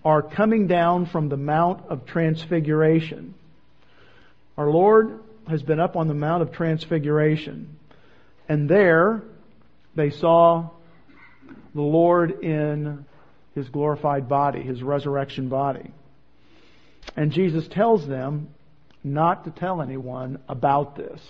[0.04, 3.36] are coming down from the Mount of Transfiguration,
[4.58, 7.78] our Lord has been up on the Mount of Transfiguration.
[8.50, 9.22] And there
[9.96, 10.70] they saw
[11.74, 13.06] the Lord in
[13.60, 15.91] his glorified body, his resurrection body.
[17.15, 18.50] And Jesus tells them
[19.04, 21.22] not to tell anyone about this.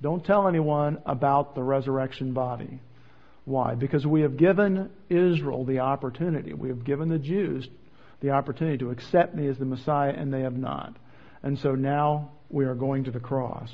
[0.00, 2.80] Don't tell anyone about the resurrection body.
[3.44, 3.74] Why?
[3.74, 6.52] Because we have given Israel the opportunity.
[6.52, 7.68] We have given the Jews
[8.20, 10.96] the opportunity to accept me as the Messiah, and they have not.
[11.42, 13.70] And so now we are going to the cross.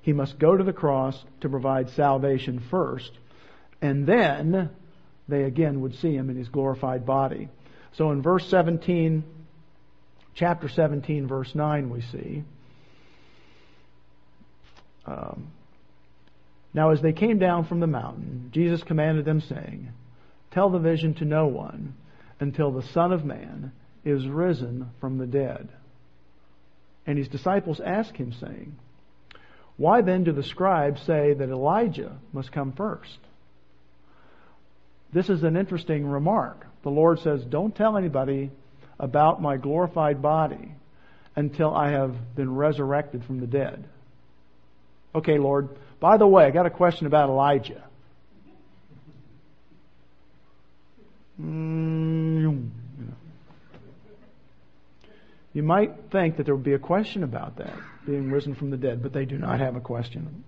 [0.00, 3.10] He must go to the cross to provide salvation first,
[3.82, 4.70] and then
[5.28, 7.48] they again would see him in his glorified body.
[7.92, 9.24] So in verse 17,
[10.34, 12.44] chapter 17, verse 9, we see.
[15.06, 15.48] Um,
[16.74, 19.88] now, as they came down from the mountain, Jesus commanded them, saying,
[20.50, 21.94] Tell the vision to no one
[22.38, 23.72] until the Son of Man
[24.04, 25.68] is risen from the dead.
[27.06, 28.76] And his disciples asked him, saying,
[29.76, 33.18] Why then do the scribes say that Elijah must come first?
[35.16, 36.66] This is an interesting remark.
[36.82, 38.50] The Lord says, Don't tell anybody
[39.00, 40.74] about my glorified body
[41.34, 43.88] until I have been resurrected from the dead.
[45.14, 47.82] Okay, Lord, by the way, I got a question about Elijah.
[51.40, 52.68] Mm,
[55.54, 57.72] you might think that there would be a question about that,
[58.04, 60.44] being risen from the dead, but they do not have a question.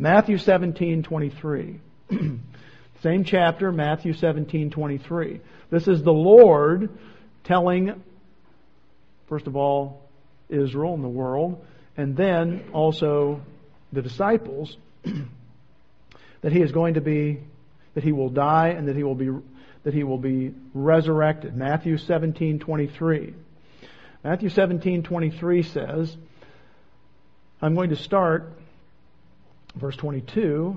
[0.00, 1.80] Matthew 17, 23.
[3.02, 5.40] Same chapter, Matthew 17, 23.
[5.70, 6.90] This is the Lord
[7.44, 8.02] telling,
[9.26, 10.02] first of all,
[10.50, 11.64] Israel and the world,
[11.96, 13.40] and then also
[13.92, 14.76] the disciples,
[16.42, 17.40] that he is going to be,
[17.94, 19.30] that he will die and that he will be,
[19.84, 21.56] that he will be resurrected.
[21.56, 23.34] Matthew 17, 23.
[24.22, 26.14] Matthew 17:23 says,
[27.62, 28.52] I'm going to start
[29.74, 30.76] verse 22.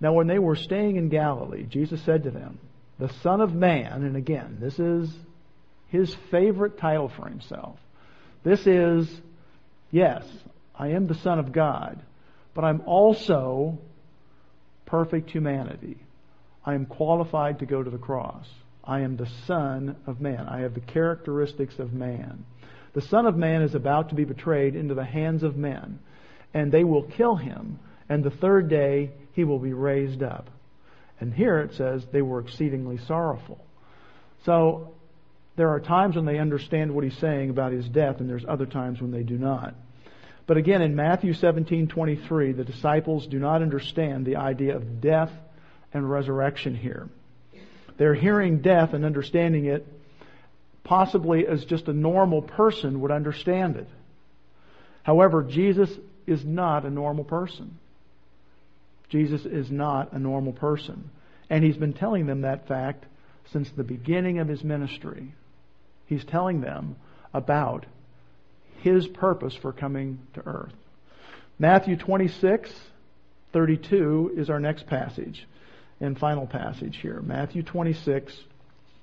[0.00, 2.58] Now when they were staying in Galilee, Jesus said to them,
[2.98, 5.14] "The Son of Man, and again, this is
[5.88, 7.78] his favorite title for himself.
[8.44, 9.20] This is
[9.90, 10.24] yes,
[10.74, 12.00] I am the Son of God,
[12.54, 13.78] but I'm also
[14.86, 15.96] perfect humanity.
[16.64, 18.48] I am qualified to go to the cross.
[18.84, 20.46] I am the Son of Man.
[20.48, 22.44] I have the characteristics of man.
[22.94, 25.98] The Son of Man is about to be betrayed into the hands of men,
[26.54, 27.78] and they will kill him,
[28.08, 30.50] and the third day he will be raised up.
[31.20, 33.64] And here it says they were exceedingly sorrowful.
[34.44, 34.94] So
[35.54, 38.66] there are times when they understand what he's saying about his death, and there's other
[38.66, 39.76] times when they do not.
[40.48, 45.30] But again, in Matthew 17:23, the disciples do not understand the idea of death
[45.94, 47.08] and resurrection here.
[47.96, 49.86] They're hearing death and understanding it
[50.82, 53.88] possibly as just a normal person would understand it.
[55.04, 57.78] However, Jesus is not a normal person.
[59.08, 61.10] Jesus is not a normal person.
[61.50, 63.04] And he's been telling them that fact
[63.52, 65.32] since the beginning of his ministry.
[66.06, 66.96] He's telling them
[67.32, 67.86] about
[68.80, 70.74] his purpose for coming to earth.
[71.58, 72.72] Matthew 26,
[73.52, 75.46] 32 is our next passage
[76.00, 77.20] and final passage here.
[77.20, 78.34] Matthew 26,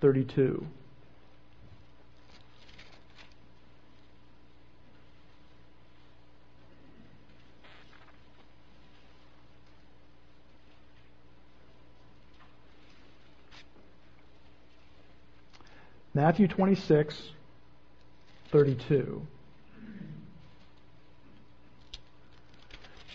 [0.02, 0.66] 32.
[16.16, 17.14] Matthew 26,
[18.50, 19.28] 32.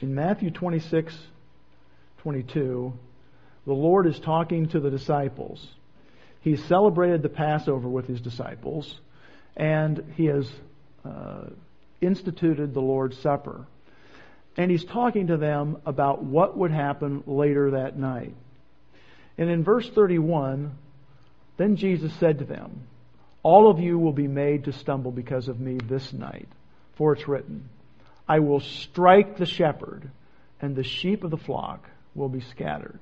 [0.03, 1.17] In Matthew 26,
[2.19, 2.93] 22,
[3.65, 5.67] the Lord is talking to the disciples.
[6.43, 9.01] He celebrated the Passover with his disciples,
[9.57, 10.53] and he has
[11.03, 11.45] uh,
[12.03, 13.67] instituted the Lord's Supper.
[14.59, 18.35] And he's talking to them about what would happen later that night.
[19.39, 20.77] And in verse 31,
[21.57, 22.89] then Jesus said to them,
[23.43, 26.49] All of you will be made to stumble because of me this night,
[26.95, 27.69] for it's written,
[28.29, 30.11] I will strike the shepherd,
[30.61, 33.01] and the sheep of the flock will be scattered.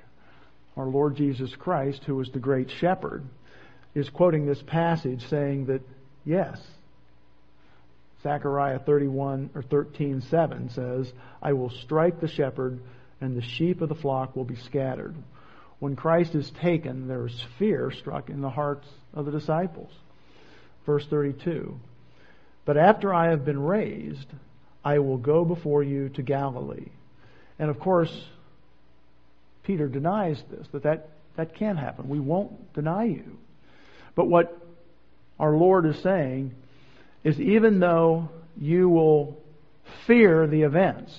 [0.77, 3.25] Our Lord Jesus Christ, who was the great shepherd,
[3.95, 5.83] is quoting this passage saying that,
[6.25, 6.61] yes,
[8.23, 11.13] Zechariah 31 or 13:7 says,
[11.43, 12.81] "I will strike the shepherd
[13.21, 15.17] and the sheep of the flock will be scattered."
[15.79, 19.93] when Christ is taken, there is fear struck in the hearts of the disciples.
[20.89, 21.79] Verse 32.
[22.65, 24.27] But after I have been raised,
[24.83, 26.89] I will go before you to Galilee.
[27.59, 28.11] And of course,
[29.65, 32.09] Peter denies this, that that, that can't happen.
[32.09, 33.37] We won't deny you.
[34.15, 34.57] But what
[35.39, 36.55] our Lord is saying
[37.23, 39.37] is even though you will
[40.07, 41.15] fear the events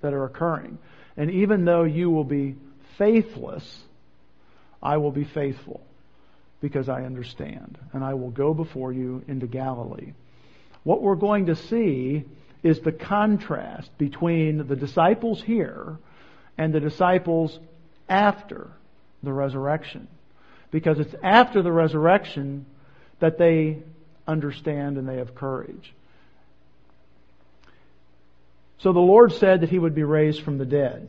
[0.00, 0.78] that are occurring,
[1.18, 2.56] and even though you will be
[2.96, 3.82] faithless
[4.82, 5.82] I will be faithful
[6.60, 10.12] because I understand, and I will go before you into Galilee.
[10.82, 12.24] What we're going to see
[12.62, 15.98] is the contrast between the disciples here
[16.58, 17.58] and the disciples
[18.08, 18.70] after
[19.22, 20.08] the resurrection.
[20.70, 22.66] Because it's after the resurrection
[23.18, 23.78] that they
[24.26, 25.94] understand and they have courage.
[28.78, 31.08] So the Lord said that he would be raised from the dead.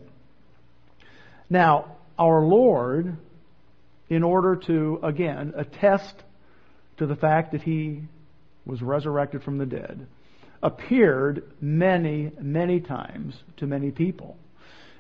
[1.50, 3.18] Now, our Lord
[4.12, 6.14] in order to, again, attest
[6.98, 8.04] to the fact that he
[8.66, 10.06] was resurrected from the dead,
[10.62, 14.38] appeared many, many times to many people.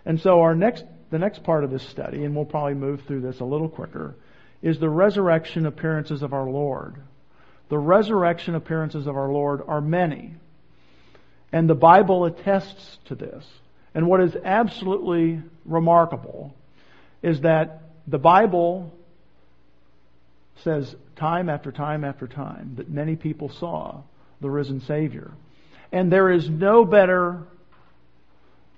[0.05, 3.19] And so our next, the next part of this study, and we'll probably move through
[3.19, 4.15] this a little quicker,
[4.61, 6.95] is the resurrection appearances of our Lord.
[7.67, 10.35] The resurrection appearances of our Lord are many.
[11.51, 13.45] And the Bible attests to this.
[13.93, 16.55] And what is absolutely remarkable
[17.21, 18.93] is that the Bible
[20.63, 24.01] says time after time after time that many people saw
[24.41, 25.31] the risen Savior.
[25.91, 27.43] And there is no better,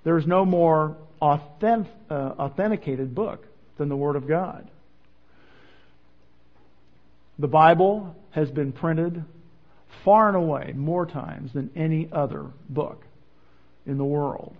[0.02, 3.46] there is no more authentic, uh, authenticated book
[3.76, 4.68] than the Word of God.
[7.38, 9.24] The Bible has been printed
[10.04, 13.04] far and away more times than any other book
[13.86, 14.54] in the world.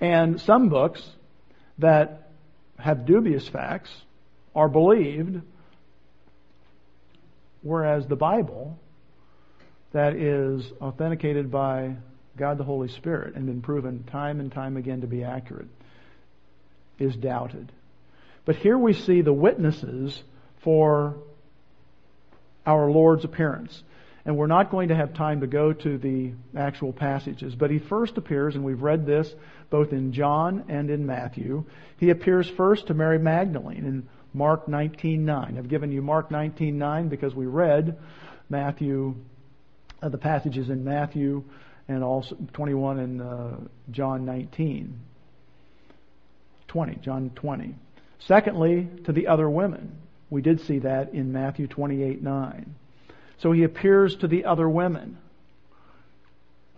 [0.00, 1.02] And some books
[1.78, 2.30] that
[2.78, 3.90] have dubious facts
[4.54, 5.40] are believed
[7.66, 8.78] Whereas the Bible,
[9.92, 11.96] that is authenticated by
[12.36, 15.66] God the Holy Spirit and been proven time and time again to be accurate,
[17.00, 17.72] is doubted.
[18.44, 20.22] But here we see the witnesses
[20.62, 21.16] for
[22.64, 23.82] our Lord's appearance.
[24.24, 27.80] And we're not going to have time to go to the actual passages, but he
[27.80, 29.32] first appears, and we've read this
[29.70, 31.64] both in John and in Matthew.
[31.98, 35.56] He appears first to Mary Magdalene in Mark 19:9.
[35.56, 37.96] I've given you Mark 19:9 because we read
[38.50, 39.14] Matthew,
[40.02, 41.42] uh, the passages in Matthew
[41.88, 43.50] and also 21 and uh,
[43.90, 45.00] John 19.
[46.68, 47.74] 20, John 20.
[48.18, 49.96] Secondly, to the other women.
[50.28, 52.66] We did see that in Matthew 28:9.
[53.38, 55.16] So he appears to the other women.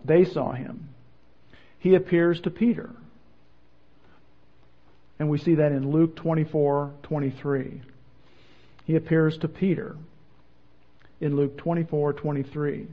[0.04, 0.90] They saw him.
[1.80, 2.90] He appears to Peter.
[5.18, 7.82] And we see that in Luke 24, 23.
[8.84, 9.96] He appears to Peter
[11.20, 12.86] in Luke 24, 23.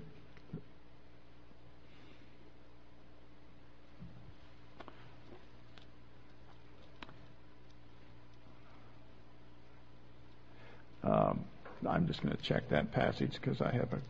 [11.04, 11.46] Um,
[11.88, 14.02] I'm just going to check that passage because I have a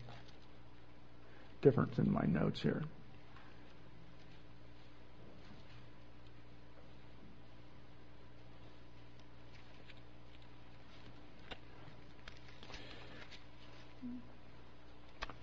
[1.62, 2.84] difference in my notes here.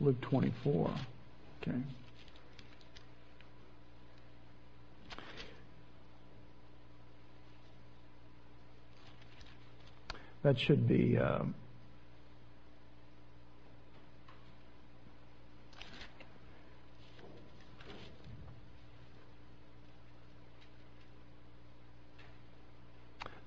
[0.01, 0.91] Luke 24.
[1.63, 1.79] Okay.
[10.43, 11.17] That should be.
[11.19, 11.45] Uh,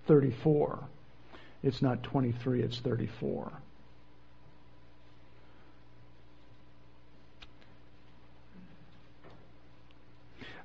[0.07, 0.83] Thirty-four.
[1.63, 2.61] It's not twenty-three.
[2.61, 3.51] It's thirty-four.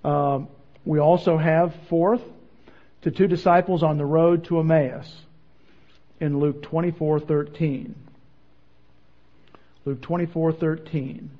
[0.04, 0.48] Um,
[0.84, 2.22] we also have fourth
[3.02, 5.12] to two disciples on the road to Emmaus
[6.20, 7.94] in Luke 24:13.
[9.84, 11.30] Luke 24:13.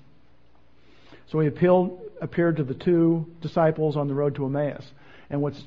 [1.29, 4.91] So he appealed, appeared to the two disciples on the road to Emmaus.
[5.29, 5.63] And what's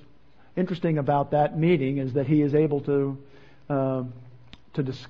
[0.55, 3.17] interesting about that meeting is that he is able to
[3.69, 4.03] uh,
[4.73, 5.07] to dis-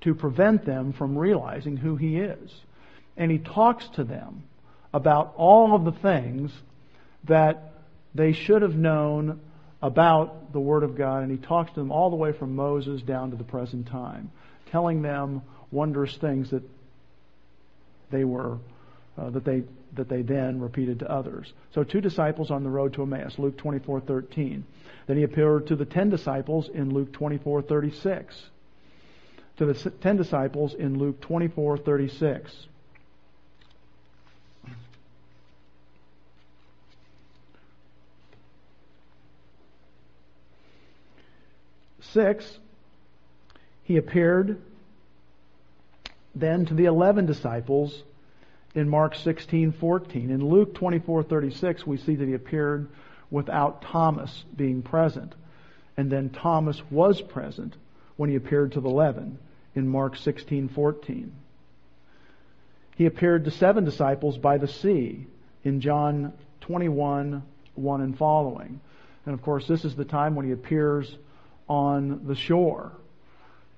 [0.00, 2.52] to prevent them from realizing who he is.
[3.16, 4.42] And he talks to them
[4.92, 6.52] about all of the things
[7.24, 7.72] that
[8.14, 9.40] they should have known
[9.80, 13.02] about the Word of God, and he talks to them all the way from Moses
[13.02, 14.30] down to the present time,
[14.70, 16.62] telling them wondrous things that
[18.10, 18.58] they were
[19.18, 19.62] uh, that they
[19.94, 21.52] that they then repeated to others.
[21.74, 24.62] So two disciples on the road to Emmaus, Luke 24:13.
[25.06, 28.24] Then he appeared to the 10 disciples in Luke 24:36.
[29.58, 32.66] To the 10 disciples in Luke 24:36.
[42.12, 42.58] Six,
[43.82, 44.60] he appeared
[46.34, 48.02] then to the eleven disciples
[48.74, 50.30] in Mark 16:14.
[50.30, 52.88] In Luke 24:36 we see that he appeared
[53.30, 55.34] without Thomas being present.
[55.96, 57.76] And then Thomas was present
[58.16, 59.38] when he appeared to the 11
[59.74, 61.30] in Mark 16:14.
[62.96, 65.26] He appeared to seven disciples by the sea
[65.64, 68.80] in John 21:1 and following.
[69.24, 71.16] And of course, this is the time when he appears
[71.68, 72.92] on the shore.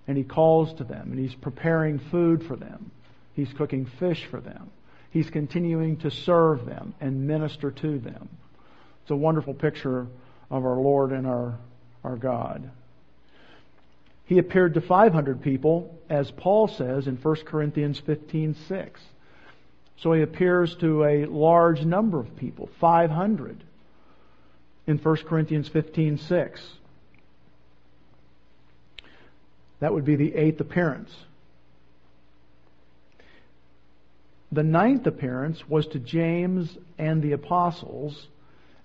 [0.06, 2.90] And he calls to them and he's preparing food for them.
[3.34, 4.70] He's cooking fish for them.
[5.10, 8.28] He's continuing to serve them and minister to them.
[9.02, 10.06] It's a wonderful picture
[10.50, 11.58] of our Lord and our,
[12.02, 12.70] our God.
[14.26, 19.00] He appeared to 500 people, as Paul says in 1 Corinthians 15:6.
[19.98, 23.62] So he appears to a large number of people, 500
[24.86, 26.60] in 1 Corinthians 15:6.
[29.80, 31.14] That would be the eighth appearance.
[34.52, 38.28] The ninth appearance was to James and the apostles,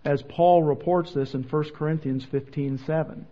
[0.03, 3.25] as Paul reports this in 1 Corinthians 15:7.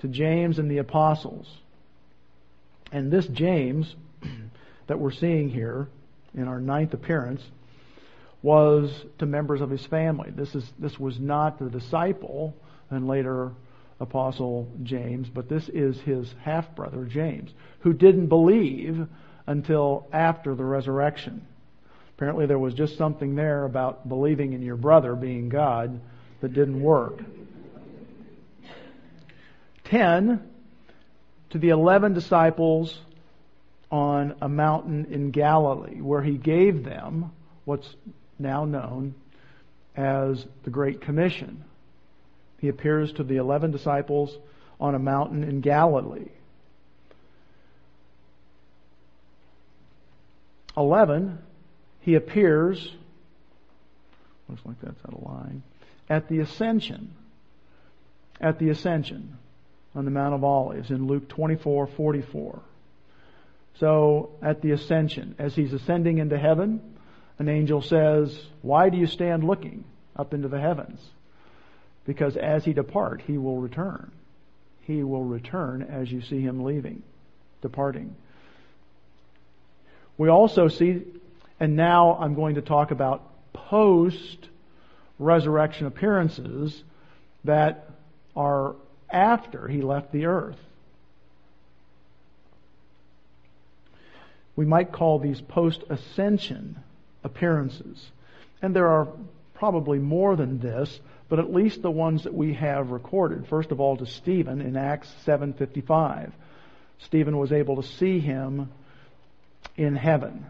[0.00, 1.46] To James and the apostles.
[2.90, 3.94] And this James
[4.86, 5.88] that we're seeing here
[6.34, 7.42] in our ninth appearance
[8.42, 10.30] was to members of his family.
[10.30, 12.54] This is this was not the disciple
[12.90, 13.52] and later
[14.00, 19.06] Apostle James, but this is his half brother, James, who didn't believe
[19.46, 21.46] until after the resurrection.
[22.16, 26.00] Apparently, there was just something there about believing in your brother being God
[26.40, 27.20] that didn't work.
[29.84, 30.48] Ten,
[31.50, 32.98] to the eleven disciples
[33.90, 37.30] on a mountain in Galilee, where he gave them
[37.64, 37.94] what's
[38.38, 39.14] now known
[39.96, 41.64] as the Great Commission.
[42.64, 44.34] He appears to the 11 disciples
[44.80, 46.30] on a mountain in Galilee.
[50.74, 51.40] 11,
[52.00, 52.90] he appears,
[54.48, 55.62] looks like that's out of line,
[56.08, 57.12] at the ascension.
[58.40, 59.36] At the ascension
[59.94, 62.62] on the Mount of Olives in Luke 24 44.
[63.74, 66.80] So, at the ascension, as he's ascending into heaven,
[67.38, 69.84] an angel says, Why do you stand looking
[70.16, 71.06] up into the heavens?
[72.06, 74.10] Because as he depart, he will return.
[74.82, 77.02] He will return as you see him leaving,
[77.62, 78.14] departing.
[80.18, 81.02] We also see,
[81.58, 84.48] and now I'm going to talk about post
[85.18, 86.82] resurrection appearances
[87.44, 87.90] that
[88.36, 88.76] are
[89.10, 90.58] after he left the earth.
[94.56, 96.76] We might call these post ascension
[97.24, 98.10] appearances.
[98.62, 99.08] And there are
[99.54, 101.00] probably more than this,
[101.34, 103.44] but at least the ones that we have recorded.
[103.48, 106.30] First of all to Stephen in Acts 7:55.
[107.00, 108.70] Stephen was able to see him
[109.76, 110.46] in heaven.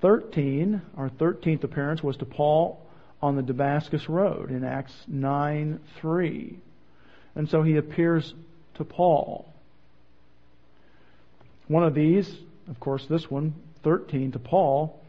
[0.00, 2.80] 13, our 13th appearance was to Paul
[3.20, 6.60] on the Damascus Road in Acts 9 3.
[7.34, 8.32] And so he appears
[8.74, 9.52] to Paul.
[11.66, 12.32] One of these,
[12.68, 15.02] of course, this one, 13 to Paul,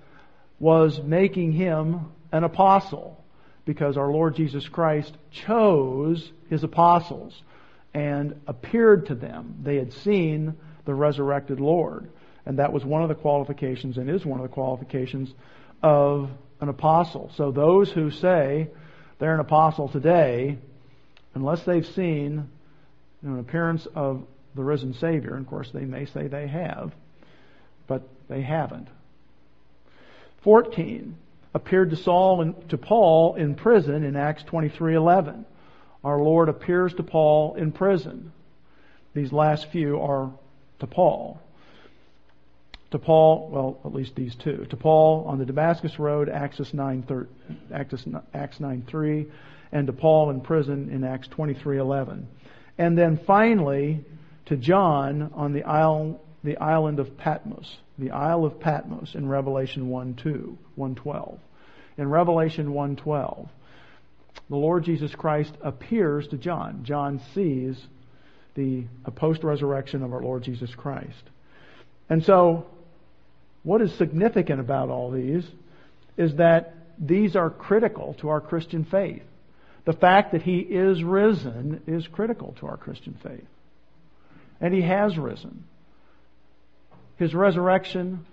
[0.60, 3.19] was making him an apostle
[3.70, 7.40] because our Lord Jesus Christ chose his apostles
[7.94, 9.60] and appeared to them.
[9.62, 12.10] They had seen the resurrected Lord.
[12.48, 15.32] And that was one of the qualifications and is one of the qualifications
[15.84, 17.32] of an apostle.
[17.36, 18.70] So those who say
[19.20, 20.58] they're an apostle today,
[21.36, 22.50] unless they've seen
[23.22, 24.24] an appearance of
[24.56, 26.92] the risen Savior, and of course they may say they have,
[27.86, 28.88] but they haven't.
[30.42, 31.16] 14
[31.54, 35.46] appeared to Saul and to Paul in prison in Acts 23:11.
[36.04, 38.32] Our Lord appears to Paul in prison.
[39.14, 40.32] These last few are
[40.80, 41.42] to Paul
[42.92, 47.28] to Paul, well, at least these two, to Paul on the Damascus Road, Acts 9,
[47.72, 49.26] Acts 9 3,
[49.72, 52.28] and to Paul in prison in Acts 23 11.
[52.78, 54.04] And then finally,
[54.46, 59.90] to John on the isle, the island of Patmos, the Isle of Patmos in Revelation
[59.90, 61.40] 1 2, 112.
[61.98, 63.50] In Revelation 112,
[64.50, 66.84] the Lord Jesus Christ appears to John.
[66.84, 67.78] John sees
[68.56, 68.86] the
[69.16, 71.24] post resurrection of our Lord Jesus Christ.
[72.10, 72.66] And so
[73.64, 75.46] what is significant about all these
[76.18, 79.24] is that these are critical to our Christian faith.
[79.86, 83.48] The fact that He is risen is critical to our Christian faith.
[84.60, 85.64] And He has risen.
[87.20, 88.26] His resurrection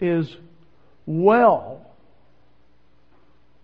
[0.00, 0.34] is
[1.06, 1.84] well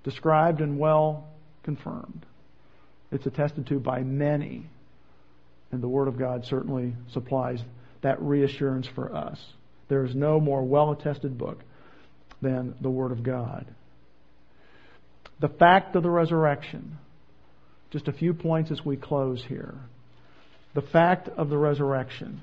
[0.03, 1.29] described and well
[1.63, 2.27] confirmed.
[3.13, 4.67] It's attested to by many.
[5.71, 7.61] And the Word of God certainly supplies
[8.03, 9.39] that reassurance for us.
[9.89, 11.61] There is no more well attested book
[12.43, 13.67] than the Word of God.
[15.39, 16.99] The fact of the resurrection.
[17.93, 19.75] Just a few points as we close here.
[20.75, 22.41] The fact of the resurrection.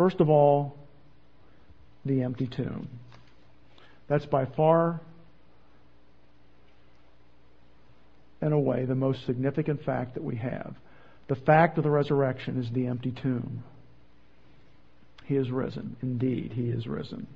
[0.00, 0.78] First of all,
[2.06, 2.88] the empty tomb.
[4.08, 4.98] That's by far
[8.40, 10.74] and away the most significant fact that we have.
[11.28, 13.62] The fact of the resurrection is the empty tomb.
[15.26, 15.96] He is risen.
[16.00, 17.26] Indeed, he is risen.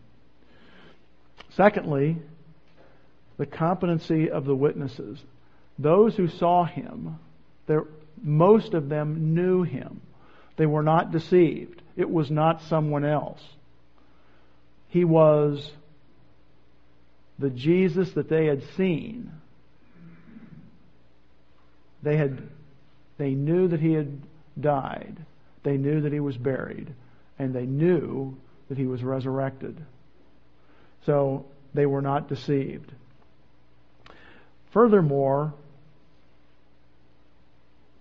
[1.50, 2.16] Secondly,
[3.36, 5.22] the competency of the witnesses.
[5.78, 7.18] Those who saw him,
[8.22, 10.00] most of them knew him.
[10.56, 11.82] They were not deceived.
[11.96, 13.42] It was not someone else.
[14.88, 15.70] He was
[17.38, 19.32] the Jesus that they had seen.
[22.02, 22.42] They had
[23.16, 24.20] they knew that he had
[24.60, 25.16] died.
[25.62, 26.92] They knew that he was buried.
[27.38, 28.36] And they knew
[28.68, 29.76] that he was resurrected.
[31.06, 32.92] So they were not deceived.
[34.72, 35.54] Furthermore,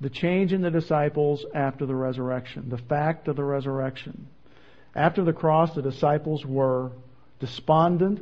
[0.04, 4.28] the change in the disciples after the resurrection, the fact of the resurrection.
[4.93, 6.91] After the cross, the disciples were
[7.39, 8.20] despondent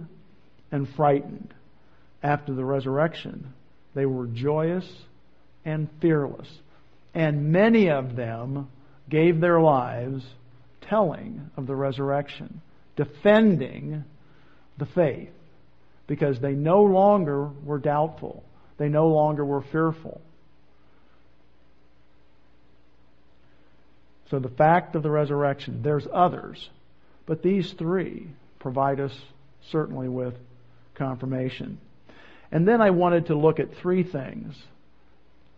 [0.72, 1.54] and frightened.
[2.24, 3.54] After the resurrection,
[3.96, 4.88] they were joyous
[5.66, 6.48] and fearless.
[7.16, 8.70] And many of them
[9.10, 10.24] gave their lives
[10.82, 12.62] telling of the resurrection,
[12.96, 14.04] defending
[14.78, 15.34] the faith,
[16.06, 18.44] because they no longer were doubtful.
[18.78, 20.22] They no longer were fearful.
[24.32, 26.70] So the fact of the resurrection, there's others,
[27.26, 28.28] but these three
[28.60, 29.14] provide us
[29.72, 30.34] certainly with
[30.96, 31.80] confirmation.
[32.50, 34.56] And then I wanted to look at three things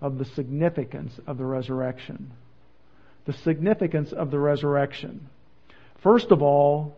[0.01, 2.31] of the significance of the resurrection.
[3.25, 5.29] The significance of the resurrection.
[6.01, 6.97] First of all,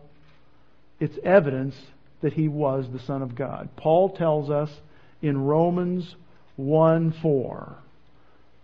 [0.98, 1.76] it's evidence
[2.22, 3.68] that he was the Son of God.
[3.76, 4.70] Paul tells us
[5.20, 6.16] in Romans
[6.56, 7.76] 1 4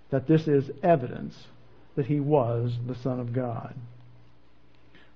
[0.08, 1.36] that this is evidence
[1.96, 3.74] that he was the Son of God.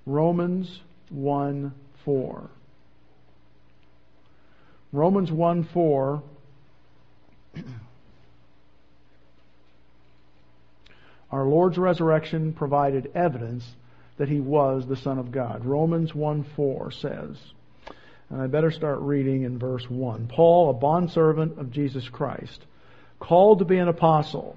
[0.04, 1.72] Romans 1
[2.04, 2.50] 4.
[4.92, 6.22] Romans 1 4
[11.32, 13.74] Our Lord's resurrection provided evidence
[14.16, 15.64] that he was the Son of God.
[15.64, 17.36] Romans 1 4 says,
[18.30, 20.28] And I better start reading in verse 1.
[20.28, 22.64] Paul, a bondservant of Jesus Christ,
[23.18, 24.56] called to be an apostle,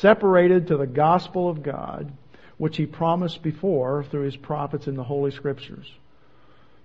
[0.00, 2.12] separated to the gospel of God,
[2.58, 5.90] which he promised before through his prophets in the Holy Scriptures.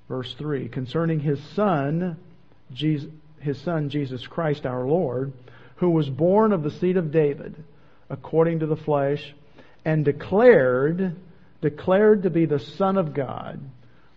[0.07, 2.17] Verse 3, concerning his son,
[2.73, 5.33] Jesus, his son Jesus Christ our Lord,
[5.77, 7.55] who was born of the seed of David,
[8.09, 9.33] according to the flesh,
[9.83, 11.15] and declared,
[11.61, 13.59] declared to be the Son of God,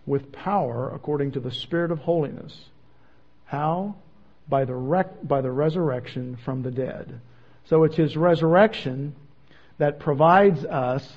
[0.05, 2.55] with power according to the Spirit of holiness.
[3.45, 3.95] How?
[4.47, 7.19] By the, rec- by the resurrection from the dead.
[7.67, 9.15] So it's his resurrection
[9.77, 11.07] that provides us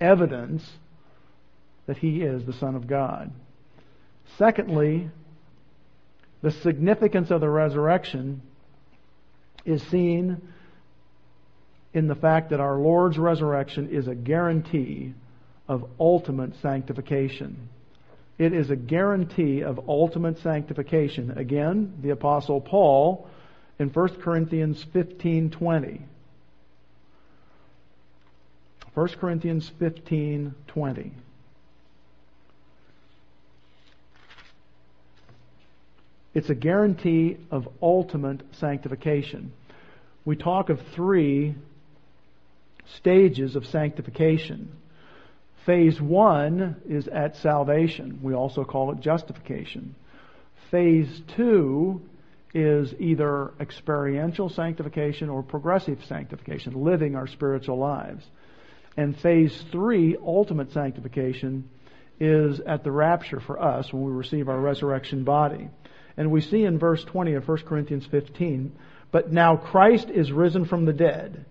[0.00, 0.68] evidence
[1.86, 3.32] that he is the Son of God.
[4.38, 5.10] Secondly,
[6.42, 8.42] the significance of the resurrection
[9.64, 10.40] is seen
[11.92, 15.14] in the fact that our Lord's resurrection is a guarantee
[15.68, 17.68] of ultimate sanctification.
[18.36, 21.38] It is a guarantee of ultimate sanctification.
[21.38, 23.28] Again, the apostle Paul
[23.78, 26.02] in 1 Corinthians 15:20.
[28.94, 31.10] 1 Corinthians 15:20.
[36.34, 39.52] It's a guarantee of ultimate sanctification.
[40.24, 41.54] We talk of three
[42.96, 44.68] stages of sanctification.
[45.64, 48.18] Phase one is at salvation.
[48.22, 49.94] We also call it justification.
[50.70, 52.02] Phase two
[52.54, 58.24] is either experiential sanctification or progressive sanctification, living our spiritual lives.
[58.96, 61.68] And phase three, ultimate sanctification,
[62.20, 65.68] is at the rapture for us when we receive our resurrection body.
[66.16, 68.72] And we see in verse 20 of 1 Corinthians 15,
[69.10, 71.44] but now Christ is risen from the dead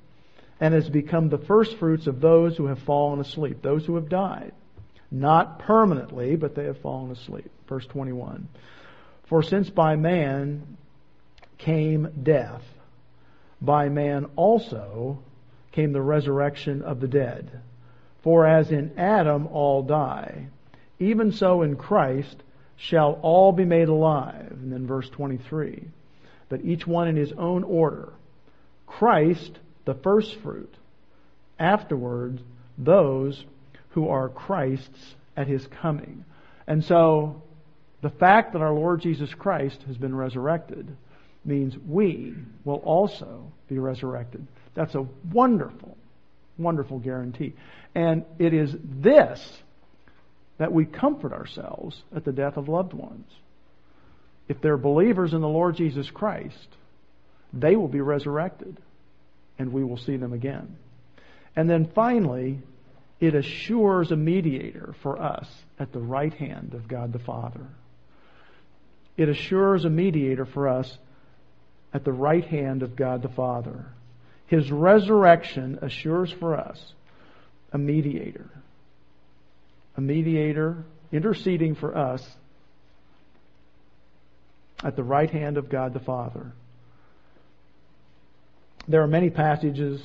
[0.62, 4.54] and has become the firstfruits of those who have fallen asleep, those who have died.
[5.12, 7.51] Not permanently, but they have fallen asleep.
[7.68, 8.47] Verse 21.
[9.26, 10.78] For since by man
[11.64, 12.64] came death,
[13.61, 15.20] by man also
[15.72, 17.61] came the resurrection of the dead.
[18.24, 20.47] For as in Adam all die,
[20.99, 22.38] even so in Christ
[22.78, 24.51] shall all be made alive.
[24.51, 25.84] And then verse 23.
[26.49, 28.14] But each one in his own order.
[28.86, 30.74] Christ, the first fruit.
[31.59, 32.41] Afterwards,
[32.78, 33.43] those
[33.89, 36.26] who are Christ's at his coming.
[36.68, 37.41] And so,
[38.01, 40.95] the fact that our Lord Jesus Christ has been resurrected
[41.46, 44.46] means we will also be resurrected.
[44.76, 45.98] That's a wonderful,
[46.58, 47.54] wonderful guarantee.
[47.96, 49.62] And it is this
[50.58, 53.30] that we comfort ourselves at the death of loved ones.
[54.48, 56.68] If they're believers in the Lord Jesus Christ,
[57.54, 58.78] they will be resurrected
[59.58, 60.76] and we will see them again.
[61.56, 62.60] And then finally,
[63.20, 65.48] it assures a mediator for us
[65.80, 67.68] at the right hand of God the Father.
[69.16, 70.98] It assures a mediator for us
[71.94, 73.86] at the right hand of God the Father.
[74.48, 76.94] His resurrection assures for us
[77.72, 78.50] a mediator
[79.96, 82.28] a mediator interceding for us
[84.84, 86.52] at the right hand of God the Father.
[88.88, 90.02] There are many passages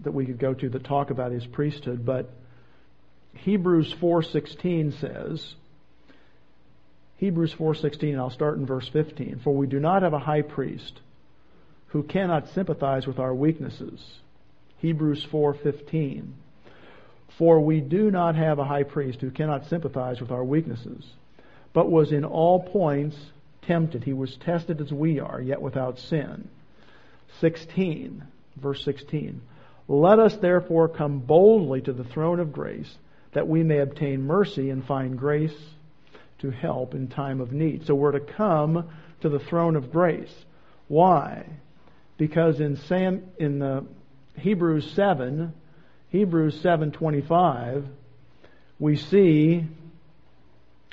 [0.00, 2.30] that we could go to that talk about his priesthood, but
[3.34, 5.54] Hebrews 4:16 says
[7.20, 10.42] Hebrews 4:16 and I'll start in verse 15 for we do not have a high
[10.42, 11.00] priest
[11.88, 14.20] who cannot sympathize with our weaknesses
[14.78, 16.32] Hebrews 4:15
[17.40, 21.10] for we do not have a high priest who cannot sympathize with our weaknesses,
[21.72, 23.16] but was in all points
[23.62, 24.04] tempted.
[24.04, 26.48] He was tested as we are, yet without sin.
[27.38, 28.24] 16,
[28.56, 29.40] verse 16.
[29.88, 32.98] Let us therefore come boldly to the throne of grace,
[33.32, 35.56] that we may obtain mercy and find grace
[36.40, 37.86] to help in time of need.
[37.86, 38.88] So we're to come
[39.20, 40.32] to the throne of grace.
[40.88, 41.46] Why?
[42.16, 43.84] Because in Sam, in the
[44.36, 45.52] Hebrews 7,
[46.10, 47.84] Hebrews 7:25,
[48.78, 49.66] we see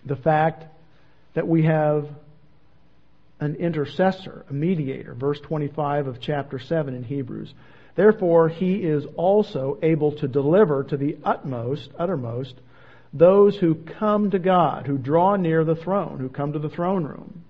[0.06, 0.66] the fact
[1.34, 2.08] that we have
[3.39, 7.54] an intercessor, a mediator, verse 25 of chapter 7 in Hebrews.
[7.95, 12.56] Therefore, he is also able to deliver to the utmost, uttermost,
[13.18, 17.05] those who come to God, who draw near the throne, who come to the throne
[17.05, 17.43] room,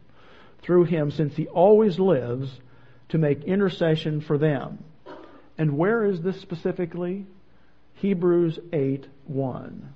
[0.61, 2.49] through him, since he always lives
[3.09, 4.83] to make intercession for them.
[5.57, 7.25] And where is this specifically?
[7.95, 9.93] Hebrews 8 1.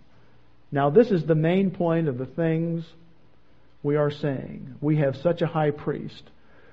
[0.72, 2.86] Now, this is the main point of the things
[3.84, 4.76] we are saying.
[4.82, 6.24] We have such a high priest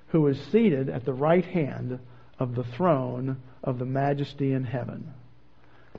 [0.08, 1.98] who is seated at the right hand
[2.38, 5.12] of the throne of the majesty in heaven.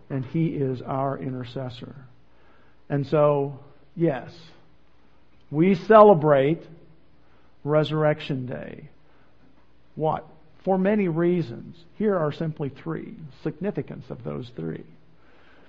[0.10, 1.96] And he is our intercessor.
[2.90, 3.60] And so,
[3.96, 4.32] yes,
[5.52, 6.62] We celebrate
[7.64, 8.90] Resurrection Day.
[9.96, 10.28] What?
[10.64, 11.76] For many reasons.
[11.98, 13.16] Here are simply three.
[13.44, 14.84] Significance of those three.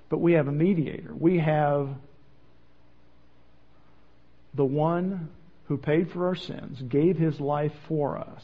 [0.09, 1.13] But we have a mediator.
[1.17, 1.89] We have
[4.53, 5.29] the one
[5.65, 8.43] who paid for our sins, gave his life for us,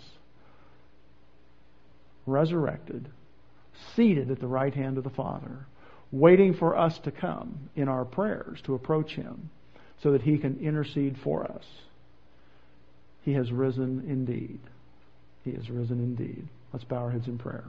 [2.25, 3.09] resurrected,
[3.95, 5.67] seated at the right hand of the Father,
[6.11, 9.49] waiting for us to come in our prayers to approach him
[10.03, 11.63] so that he can intercede for us.
[13.23, 14.59] He has risen indeed.
[15.43, 16.47] He has risen indeed.
[16.71, 17.65] Let's bow our heads in prayer.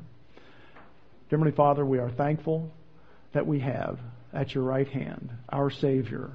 [1.31, 2.71] Dear Heavenly Father, we are thankful
[3.35, 3.99] that we have
[4.33, 6.31] at your right hand our Savior,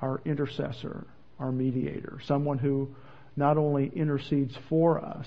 [0.00, 1.06] our intercessor,
[1.38, 2.88] our mediator, someone who
[3.36, 5.26] not only intercedes for us,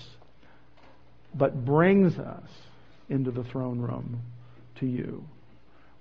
[1.36, 2.50] but brings us
[3.10, 4.22] into the throne room
[4.80, 5.24] to you.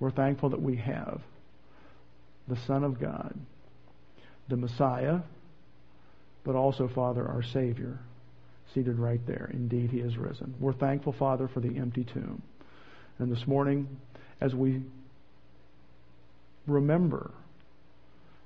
[0.01, 1.21] We're thankful that we have
[2.47, 3.35] the Son of God,
[4.49, 5.21] the Messiah,
[6.45, 7.99] but also, Father, our Savior,
[8.75, 9.51] seated right there.
[9.53, 10.55] Indeed, He is risen.
[10.59, 12.43] We're thankful, Father, for the empty tomb.
[13.19, 13.89] And this morning,
[14.41, 14.83] as we
[16.67, 17.33] remember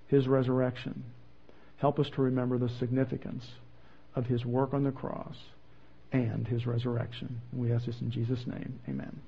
[0.09, 1.05] His resurrection,
[1.77, 3.45] help us to remember the significance
[4.15, 5.37] of His work on the cross
[6.13, 7.41] and His resurrection.
[7.53, 8.81] We ask this in Jesus' name.
[8.89, 9.21] Amen.